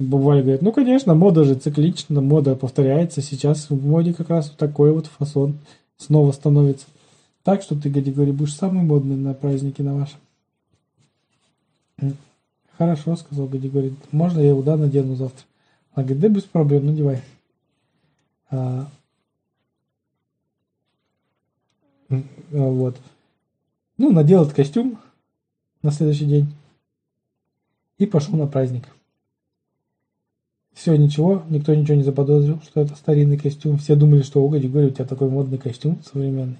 Бабаля 0.00 0.42
говорит, 0.42 0.62
ну 0.62 0.72
конечно, 0.72 1.14
мода 1.14 1.44
же 1.44 1.54
циклична, 1.54 2.20
мода 2.20 2.54
повторяется. 2.54 3.22
Сейчас 3.22 3.70
в 3.70 3.86
моде 3.86 4.12
как 4.12 4.30
раз 4.30 4.50
такой 4.50 4.92
вот 4.92 5.06
фасон 5.06 5.54
снова 5.98 6.32
становится. 6.32 6.86
Так 7.42 7.62
что 7.62 7.78
ты, 7.78 7.90
Гадигорий, 7.90 8.32
будешь 8.32 8.54
самый 8.54 8.82
модный 8.82 9.16
на 9.16 9.34
празднике 9.34 9.82
на 9.82 9.94
вашем. 9.94 10.18
Хорошо, 12.76 13.16
сказал 13.16 13.46
Гадигорий. 13.46 13.96
Можно 14.12 14.40
я 14.40 14.50
его, 14.50 14.62
да, 14.62 14.76
надену 14.76 15.16
завтра? 15.16 15.44
Она 15.92 16.04
говорит, 16.04 16.20
да 16.20 16.28
без 16.28 16.42
проблем, 16.44 16.86
надевай. 16.86 17.22
А, 18.50 18.88
м, 22.08 22.24
а, 22.52 22.56
вот. 22.56 22.96
Ну, 23.98 24.12
надел 24.12 24.42
этот 24.42 24.54
костюм 24.54 24.98
на 25.82 25.90
следующий 25.90 26.26
день 26.26 26.54
и 27.98 28.06
пошел 28.06 28.36
на 28.36 28.46
праздник. 28.46 28.88
Все, 30.78 30.94
ничего, 30.94 31.42
никто 31.50 31.74
ничего 31.74 31.96
не 31.96 32.04
заподозрил, 32.04 32.60
что 32.62 32.80
это 32.80 32.94
старинный 32.94 33.36
костюм. 33.36 33.78
Все 33.78 33.96
думали, 33.96 34.22
что, 34.22 34.44
о, 34.44 34.48
Гадигорий, 34.48 34.86
у 34.86 34.90
тебя 34.90 35.06
такой 35.06 35.28
модный 35.28 35.58
костюм 35.58 35.98
современный. 36.04 36.58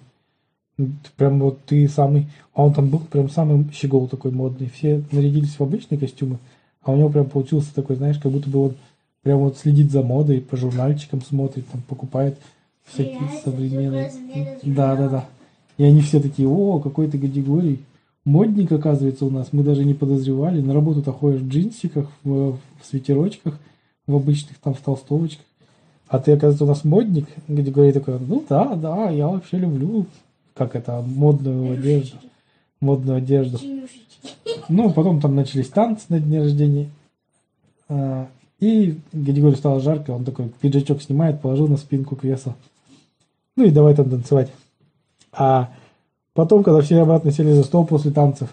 Прям 1.16 1.38
вот 1.38 1.60
ты 1.66 1.86
самый... 1.86 2.26
А 2.52 2.64
он 2.64 2.74
там 2.74 2.88
был 2.88 2.98
прям 2.98 3.30
самый 3.30 3.66
щегол 3.72 4.08
такой 4.08 4.32
модный. 4.32 4.70
Все 4.74 5.04
нарядились 5.12 5.54
в 5.56 5.60
обычные 5.60 6.00
костюмы, 6.00 6.38
а 6.82 6.90
у 6.90 6.96
него 6.96 7.10
прям 7.10 7.26
получился 7.26 7.72
такой, 7.72 7.94
знаешь, 7.94 8.18
как 8.18 8.32
будто 8.32 8.50
бы 8.50 8.58
он 8.58 8.74
прям 9.22 9.38
вот 9.38 9.56
следит 9.56 9.92
за 9.92 10.02
модой, 10.02 10.40
по 10.40 10.56
журнальчикам 10.56 11.22
смотрит, 11.22 11.68
там 11.68 11.80
покупает 11.82 12.38
всякие 12.86 13.20
Реально, 13.20 13.40
современные. 13.44 14.58
Да, 14.64 14.96
да, 14.96 15.08
да. 15.08 15.28
И 15.76 15.84
они 15.84 16.00
все 16.00 16.18
такие, 16.18 16.48
о, 16.48 16.80
какой 16.80 17.06
ты 17.06 17.18
Гадигорий. 17.18 17.84
Модник, 18.24 18.72
оказывается, 18.72 19.26
у 19.26 19.30
нас. 19.30 19.50
Мы 19.52 19.62
даже 19.62 19.84
не 19.84 19.94
подозревали. 19.94 20.60
На 20.60 20.74
работу-то 20.74 21.12
ходишь 21.12 21.40
в 21.40 21.48
джинсиках, 21.48 22.10
в, 22.24 22.54
в 22.54 22.60
свитерочках, 22.82 23.60
в 24.08 24.16
обычных 24.16 24.58
там 24.58 24.74
в 24.74 24.80
толстовочках. 24.80 25.44
а 26.08 26.18
ты, 26.18 26.32
оказывается, 26.32 26.64
у 26.64 26.66
нас 26.66 26.82
модник? 26.82 27.26
Григорий 27.46 27.92
такой, 27.92 28.18
ну 28.18 28.44
да, 28.48 28.74
да, 28.74 29.10
я 29.10 29.28
вообще 29.28 29.58
люблю, 29.58 30.06
как 30.54 30.74
это, 30.74 31.00
модную 31.02 31.74
одежду. 31.74 32.16
Модную 32.80 33.18
одежду. 33.18 33.58
Ну, 34.68 34.92
потом 34.92 35.20
там 35.20 35.36
начались 35.36 35.68
танцы 35.68 36.06
на 36.08 36.18
дне 36.18 36.40
рождения. 36.40 36.88
А, 37.88 38.28
И 38.60 38.98
Григорию 39.12 39.56
стало 39.56 39.80
жарко, 39.80 40.10
он 40.10 40.24
такой 40.24 40.48
пиджачок 40.60 41.02
снимает, 41.02 41.40
положил 41.40 41.68
на 41.68 41.76
спинку 41.76 42.16
кресла. 42.16 42.56
Ну 43.56 43.64
и 43.64 43.70
давай 43.70 43.94
там 43.94 44.10
танцевать. 44.10 44.50
А 45.32 45.70
потом, 46.32 46.62
когда 46.62 46.80
все 46.80 47.00
обратно 47.00 47.30
сели 47.30 47.52
за 47.52 47.62
стол 47.64 47.86
после 47.86 48.10
танцев, 48.10 48.52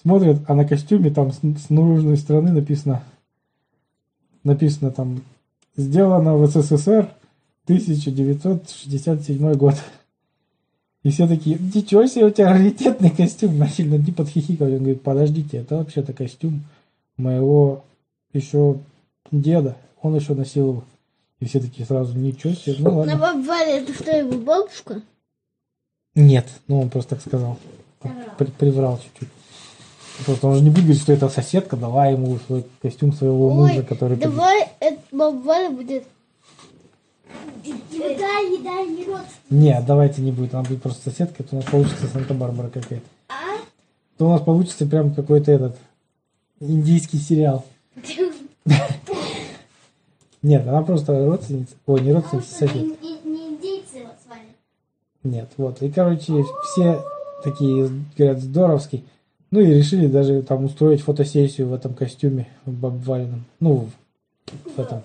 смотрят, 0.00 0.40
а 0.46 0.54
на 0.54 0.64
костюме 0.64 1.10
там 1.10 1.32
с, 1.32 1.38
с 1.38 1.70
наружной 1.70 2.16
стороны 2.16 2.52
написано, 2.52 3.02
написано 4.48 4.90
там, 4.90 5.22
сделано 5.76 6.36
в 6.36 6.46
СССР 6.48 7.08
1967 7.64 9.54
год. 9.54 9.74
И 11.04 11.10
все 11.10 11.28
такие, 11.28 11.58
ничего 11.58 12.06
себе, 12.06 12.26
у 12.26 12.30
тебя 12.30 12.50
раритетный 12.52 13.10
костюм. 13.10 13.56
Начали 13.58 13.88
над 13.88 14.04
ним 14.06 14.14
подхихикать. 14.14 14.72
Он 14.72 14.78
говорит, 14.78 15.02
подождите, 15.02 15.58
это 15.58 15.76
вообще-то 15.76 16.12
костюм 16.12 16.64
моего 17.16 17.84
еще 18.32 18.78
деда. 19.30 19.76
Он 20.02 20.16
еще 20.16 20.34
носил 20.34 20.68
его. 20.70 20.84
И 21.40 21.44
все 21.44 21.60
такие 21.60 21.86
сразу, 21.86 22.18
ничего 22.18 22.52
себе, 22.52 22.76
ну 22.80 22.90
На 22.90 22.96
ладно. 22.96 23.16
бабале 23.16 23.78
это 23.78 23.92
что, 23.94 24.10
его 24.10 24.38
бабушка? 24.38 25.02
Нет, 26.16 26.48
ну 26.66 26.80
он 26.80 26.90
просто 26.90 27.10
так 27.10 27.20
сказал. 27.24 27.56
При- 28.36 28.46
приврал 28.50 28.98
чуть-чуть. 28.98 29.28
Просто 30.24 30.46
он 30.48 30.56
же 30.56 30.62
не 30.62 30.70
будет 30.70 30.84
говорить, 30.84 31.02
что 31.02 31.12
это 31.12 31.28
соседка 31.28 31.76
дала 31.76 32.06
ему 32.06 32.38
свой 32.46 32.64
костюм 32.82 33.12
своего 33.12 33.50
мужа, 33.50 33.78
Ой, 33.78 33.82
который... 33.84 34.16
погиб. 34.16 34.30
давай 34.34 34.68
это 34.80 34.98
бабаля 35.12 35.70
будет. 35.70 36.04
Еда, 37.64 38.38
еда, 38.38 38.82
не. 38.84 39.06
Нет, 39.50 39.84
давайте 39.86 40.22
не 40.22 40.32
будет, 40.32 40.54
она 40.54 40.62
будет 40.64 40.82
просто 40.82 41.10
соседка, 41.10 41.42
то 41.42 41.56
у 41.56 41.56
нас 41.56 41.64
получится 41.66 42.06
Санта-Барбара 42.06 42.68
какая-то. 42.68 43.04
А? 43.28 43.58
То 44.16 44.26
у 44.26 44.30
нас 44.30 44.40
получится 44.42 44.86
прям 44.86 45.14
какой-то 45.14 45.52
этот 45.52 45.76
индийский 46.60 47.18
сериал. 47.18 47.64
Нет, 50.42 50.66
она 50.66 50.82
просто 50.82 51.26
родственница. 51.26 51.74
Ой, 51.86 52.00
не 52.00 52.12
родственница, 52.12 52.54
сосед. 52.54 52.74
Не, 52.76 52.82
не- 52.82 53.20
не 53.24 53.48
индейцы 53.48 54.04
вот 54.04 54.14
с 54.24 54.28
вами. 54.28 54.54
Нет, 55.24 55.50
вот. 55.56 55.82
И, 55.82 55.90
короче, 55.90 56.44
все 56.64 57.02
такие 57.42 57.90
говорят 58.16 58.40
здоровский. 58.40 59.04
Ну 59.50 59.60
и 59.60 59.66
решили 59.66 60.06
даже 60.06 60.42
там 60.42 60.64
устроить 60.64 61.00
фотосессию 61.00 61.68
в 61.68 61.72
этом 61.72 61.94
костюме 61.94 62.48
бабвальном. 62.66 63.44
Ну, 63.60 63.88
в, 64.46 64.76
в 64.76 64.78
этом. 64.78 65.02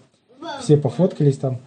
Все 0.62 0.78
пофоткались 0.78 1.38
там. 1.38 1.60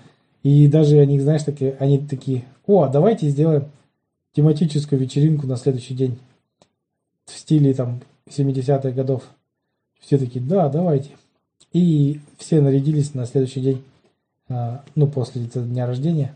И 0.43 0.69
даже 0.69 0.99
они, 0.99 1.19
знаешь, 1.19 1.43
такие, 1.43 1.77
они 1.81 1.99
такие, 1.99 2.45
о, 2.67 2.83
а 2.83 2.89
давайте 2.89 3.29
сделаем 3.29 3.65
тематическую 4.33 5.01
вечеринку 5.01 5.47
на 5.47 5.57
следующий 5.57 5.95
день. 5.95 6.19
В 7.25 7.33
стиле 7.33 7.73
там 7.75 8.01
70-х 8.29 8.91
годов. 8.91 9.25
Все 9.99 10.19
такие, 10.19 10.45
да, 10.45 10.69
давайте. 10.69 11.11
И 11.73 12.21
все 12.39 12.61
нарядились 12.61 13.15
на 13.15 13.27
следующий 13.27 13.61
день, 13.61 13.83
а, 14.49 14.85
ну, 14.95 15.07
после 15.09 15.43
дня 15.43 15.87
рождения, 15.87 16.35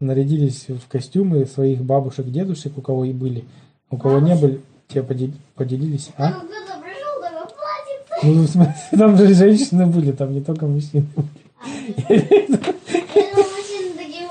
нарядились 0.00 0.68
в 0.68 0.86
костюмы 0.88 1.44
своих 1.46 1.82
бабушек, 1.82 2.26
дедушек, 2.26 2.76
у 2.78 2.82
кого 2.82 3.04
и 3.04 3.12
были. 3.12 3.44
У 3.90 3.96
кого 3.96 4.20
не 4.20 4.36
были, 4.36 4.60
те 4.88 5.02
подел- 5.02 5.34
поделились. 5.54 6.10
А? 6.16 6.32
Там 6.32 6.40
кто-то 6.48 6.80
пришел, 6.82 7.20
такой 7.20 7.46
платьице. 7.54 8.26
Ну, 8.26 8.42
в 8.42 8.48
смысле, 8.48 8.74
там 8.98 9.16
же 9.16 9.34
женщины 9.34 9.86
были, 9.86 10.12
там 10.12 10.32
не 10.32 10.40
только 10.40 10.66
мужчины. 10.66 11.06
Я 12.08 12.16
думал, 12.18 13.48
мужчины 13.56 13.94
такие 13.96 14.28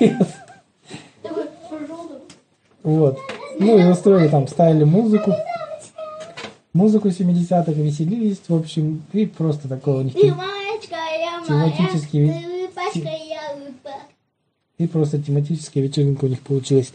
такой. 0.00 0.16
Вот. 2.82 3.18
Ну 3.58 3.78
и 3.78 3.84
устроили 3.90 4.28
там, 4.28 4.48
ставили 4.48 4.84
музыку. 4.84 5.32
Музыку 6.72 7.08
70-х, 7.08 7.70
веселились, 7.72 8.40
в 8.48 8.54
общем, 8.54 9.02
и 9.12 9.26
просто 9.26 9.68
такое 9.68 9.96
у 9.96 10.02
них. 10.02 10.14
Ты 10.14 10.32
маечка, 10.32 10.96
я 10.96 11.40
моя. 11.46 11.70
Тематический 11.70 12.20
ви- 12.20 12.32
Ты 12.32 12.68
пачка, 12.74 13.10
я. 13.10 13.42
И 14.78 14.86
просто 14.86 15.22
тематическая 15.22 15.82
вечеринка 15.82 16.24
у 16.24 16.28
них 16.28 16.40
получилась 16.40 16.92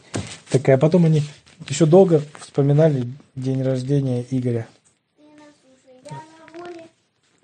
такая. 0.50 0.78
Потом 0.80 1.06
они 1.06 1.22
еще 1.68 1.86
долго 1.86 2.22
вспоминали 2.40 3.08
день 3.36 3.62
рождения 3.62 4.26
Игоря. 4.30 4.68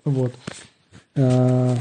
Вот. 0.04 0.32
А, 1.16 1.76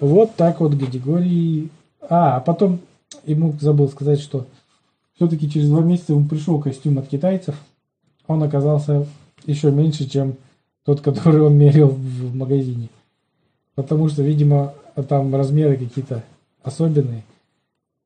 Вот 0.00 0.36
так 0.36 0.60
вот 0.60 0.72
Григорий. 0.72 1.70
А, 2.00 2.36
а 2.36 2.40
потом 2.40 2.80
ему 3.24 3.54
забыл 3.60 3.88
сказать, 3.88 4.20
что 4.20 4.46
все-таки 5.16 5.50
через 5.50 5.68
два 5.68 5.80
месяца 5.80 6.12
ему 6.12 6.26
пришел 6.26 6.60
костюм 6.60 6.98
от 6.98 7.08
китайцев. 7.08 7.56
Он 8.26 8.42
оказался 8.42 9.06
еще 9.46 9.70
меньше, 9.70 10.08
чем 10.08 10.36
тот, 10.84 11.00
который 11.00 11.42
он 11.42 11.56
мерил 11.56 11.88
в 11.88 12.34
магазине. 12.34 12.88
Потому 13.74 14.08
что, 14.08 14.22
видимо, 14.22 14.74
там 15.08 15.34
размеры 15.34 15.76
какие-то 15.76 16.22
особенные. 16.62 17.24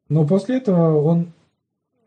Но 0.08 0.26
после 0.26 0.58
этого 0.58 1.02
он 1.02 1.28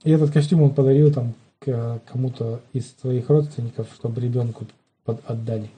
и 0.04 0.12
этот 0.12 0.32
костюм 0.32 0.63
он 0.63 0.71
подарил 0.71 1.13
там 1.13 1.34
к 1.63 2.02
кому-то 2.12 2.60
из 2.74 2.91
своих 3.00 3.30
родственников, 3.30 3.88
чтобы 3.93 4.19
ребенку 4.19 4.65
под- 5.06 5.21
отдали. 5.30 5.69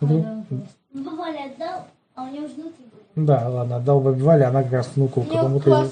Ну, 0.00 0.46
Бабаля 0.92 1.52
отдал, 1.52 1.86
а 2.14 2.24
у 2.24 2.30
него 2.30 2.48
же 2.48 2.54
внуки 2.54 2.80
были. 3.14 3.26
Да, 3.26 3.48
ладно, 3.50 3.76
отдал 3.76 4.00
бабе 4.00 4.22
Вале, 4.22 4.44
она 4.46 4.62
как 4.62 4.72
раз 4.72 4.90
внуку 4.96 5.22
кому-то... 5.22 5.86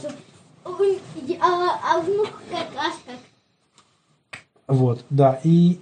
А, 1.45 1.97
а 1.97 2.01
внук 2.01 2.31
как 2.51 2.69
аж 2.77 2.95
как. 3.05 4.41
Вот, 4.67 5.05
да, 5.11 5.41
и... 5.45 5.79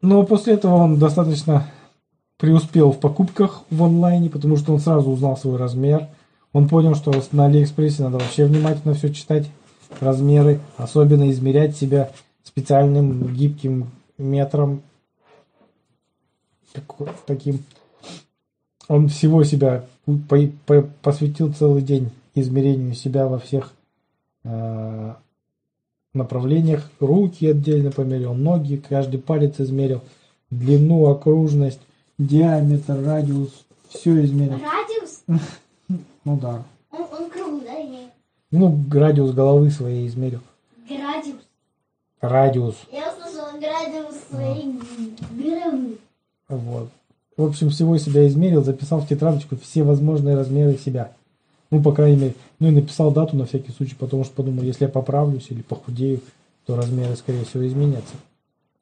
Но 0.00 0.24
после 0.24 0.54
этого 0.54 0.74
он 0.74 0.98
достаточно 0.98 1.70
преуспел 2.38 2.92
в 2.92 3.00
покупках 3.00 3.62
в 3.70 3.82
онлайне, 3.82 4.30
потому 4.30 4.56
что 4.56 4.72
он 4.72 4.78
сразу 4.78 5.10
узнал 5.10 5.36
свой 5.36 5.56
размер. 5.56 6.08
Он 6.52 6.68
понял, 6.68 6.94
что 6.94 7.12
на 7.32 7.46
Алиэкспрессе 7.46 8.04
надо 8.04 8.18
вообще 8.18 8.46
внимательно 8.46 8.94
все 8.94 9.12
читать, 9.12 9.50
размеры, 10.00 10.60
особенно 10.76 11.30
измерять 11.30 11.76
себя 11.76 12.10
специальным 12.44 13.34
гибким 13.34 13.90
метром, 14.18 14.82
таким. 17.26 17.64
Он 18.88 19.08
всего 19.08 19.42
себя 19.44 19.84
по- 20.28 20.48
по- 20.66 20.88
посвятил 21.02 21.52
целый 21.52 21.82
день 21.82 22.10
измерению 22.34 22.94
себя 22.94 23.26
во 23.26 23.38
всех 23.38 23.72
э, 24.44 25.14
направлениях. 26.14 26.88
Руки 27.00 27.46
отдельно 27.46 27.90
померил, 27.90 28.34
ноги, 28.34 28.76
каждый 28.76 29.18
палец 29.18 29.58
измерил, 29.58 30.02
длину, 30.50 31.06
окружность, 31.06 31.80
диаметр, 32.18 33.02
радиус, 33.02 33.50
все 33.88 34.24
измерил. 34.24 34.58
Радиус? 34.58 35.22
Ну 36.24 36.38
да. 36.38 36.62
Он, 36.90 37.06
он 37.12 37.30
круглый, 37.30 37.64
да? 37.64 37.78
или 37.78 38.08
Ну, 38.50 38.84
радиус 38.90 39.32
головы 39.32 39.70
своей 39.70 40.06
измерил. 40.06 40.40
Градиус. 40.88 41.42
Радиус. 42.20 42.76
Я 42.92 43.12
услышала 43.12 43.58
градиус 43.58 44.14
своей 44.30 44.72
головы. 45.30 45.98
Вот. 46.48 46.90
В 47.36 47.44
общем, 47.44 47.70
всего 47.70 47.98
себя 47.98 48.26
измерил, 48.28 48.64
записал 48.64 49.00
в 49.00 49.08
тетрадочку 49.08 49.56
все 49.56 49.82
возможные 49.82 50.36
размеры 50.36 50.78
себя. 50.78 51.12
Ну, 51.70 51.82
по 51.82 51.92
крайней 51.92 52.16
мере, 52.16 52.34
ну 52.60 52.68
и 52.68 52.70
написал 52.70 53.10
дату 53.10 53.36
на 53.36 53.46
всякий 53.46 53.72
случай, 53.72 53.96
потому 53.96 54.24
что 54.24 54.34
подумал, 54.34 54.62
если 54.62 54.84
я 54.84 54.90
поправлюсь 54.90 55.50
или 55.50 55.62
похудею, 55.62 56.20
то 56.64 56.76
размеры, 56.76 57.16
скорее 57.16 57.44
всего, 57.44 57.66
изменятся. 57.66 58.14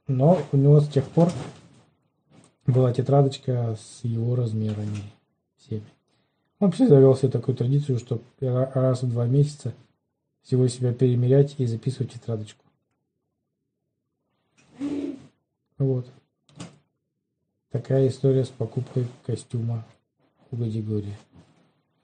Но 0.06 0.38
у 0.52 0.56
него 0.56 0.80
с 0.80 0.88
тех 0.88 1.04
пор 1.08 1.30
была 2.66 2.92
тетрадочка 2.92 3.76
с 3.80 4.04
его 4.04 4.36
размерами 4.36 5.02
всеми. 5.58 5.82
Вообще 6.60 6.86
завел 6.86 7.16
себе 7.16 7.30
такую 7.30 7.56
традицию, 7.56 7.98
что 7.98 8.22
ра- 8.40 8.70
раз 8.74 9.02
в 9.02 9.10
два 9.10 9.26
месяца 9.26 9.74
всего 10.42 10.68
себя 10.68 10.92
перемерять 10.92 11.54
и 11.58 11.66
записывать 11.66 12.12
тетрадочку. 12.12 12.64
Вот. 15.78 16.06
Такая 17.70 18.08
история 18.08 18.44
с 18.44 18.48
покупкой 18.48 19.06
костюма 19.26 19.84
у 20.50 20.56
Гадигория. 20.56 21.16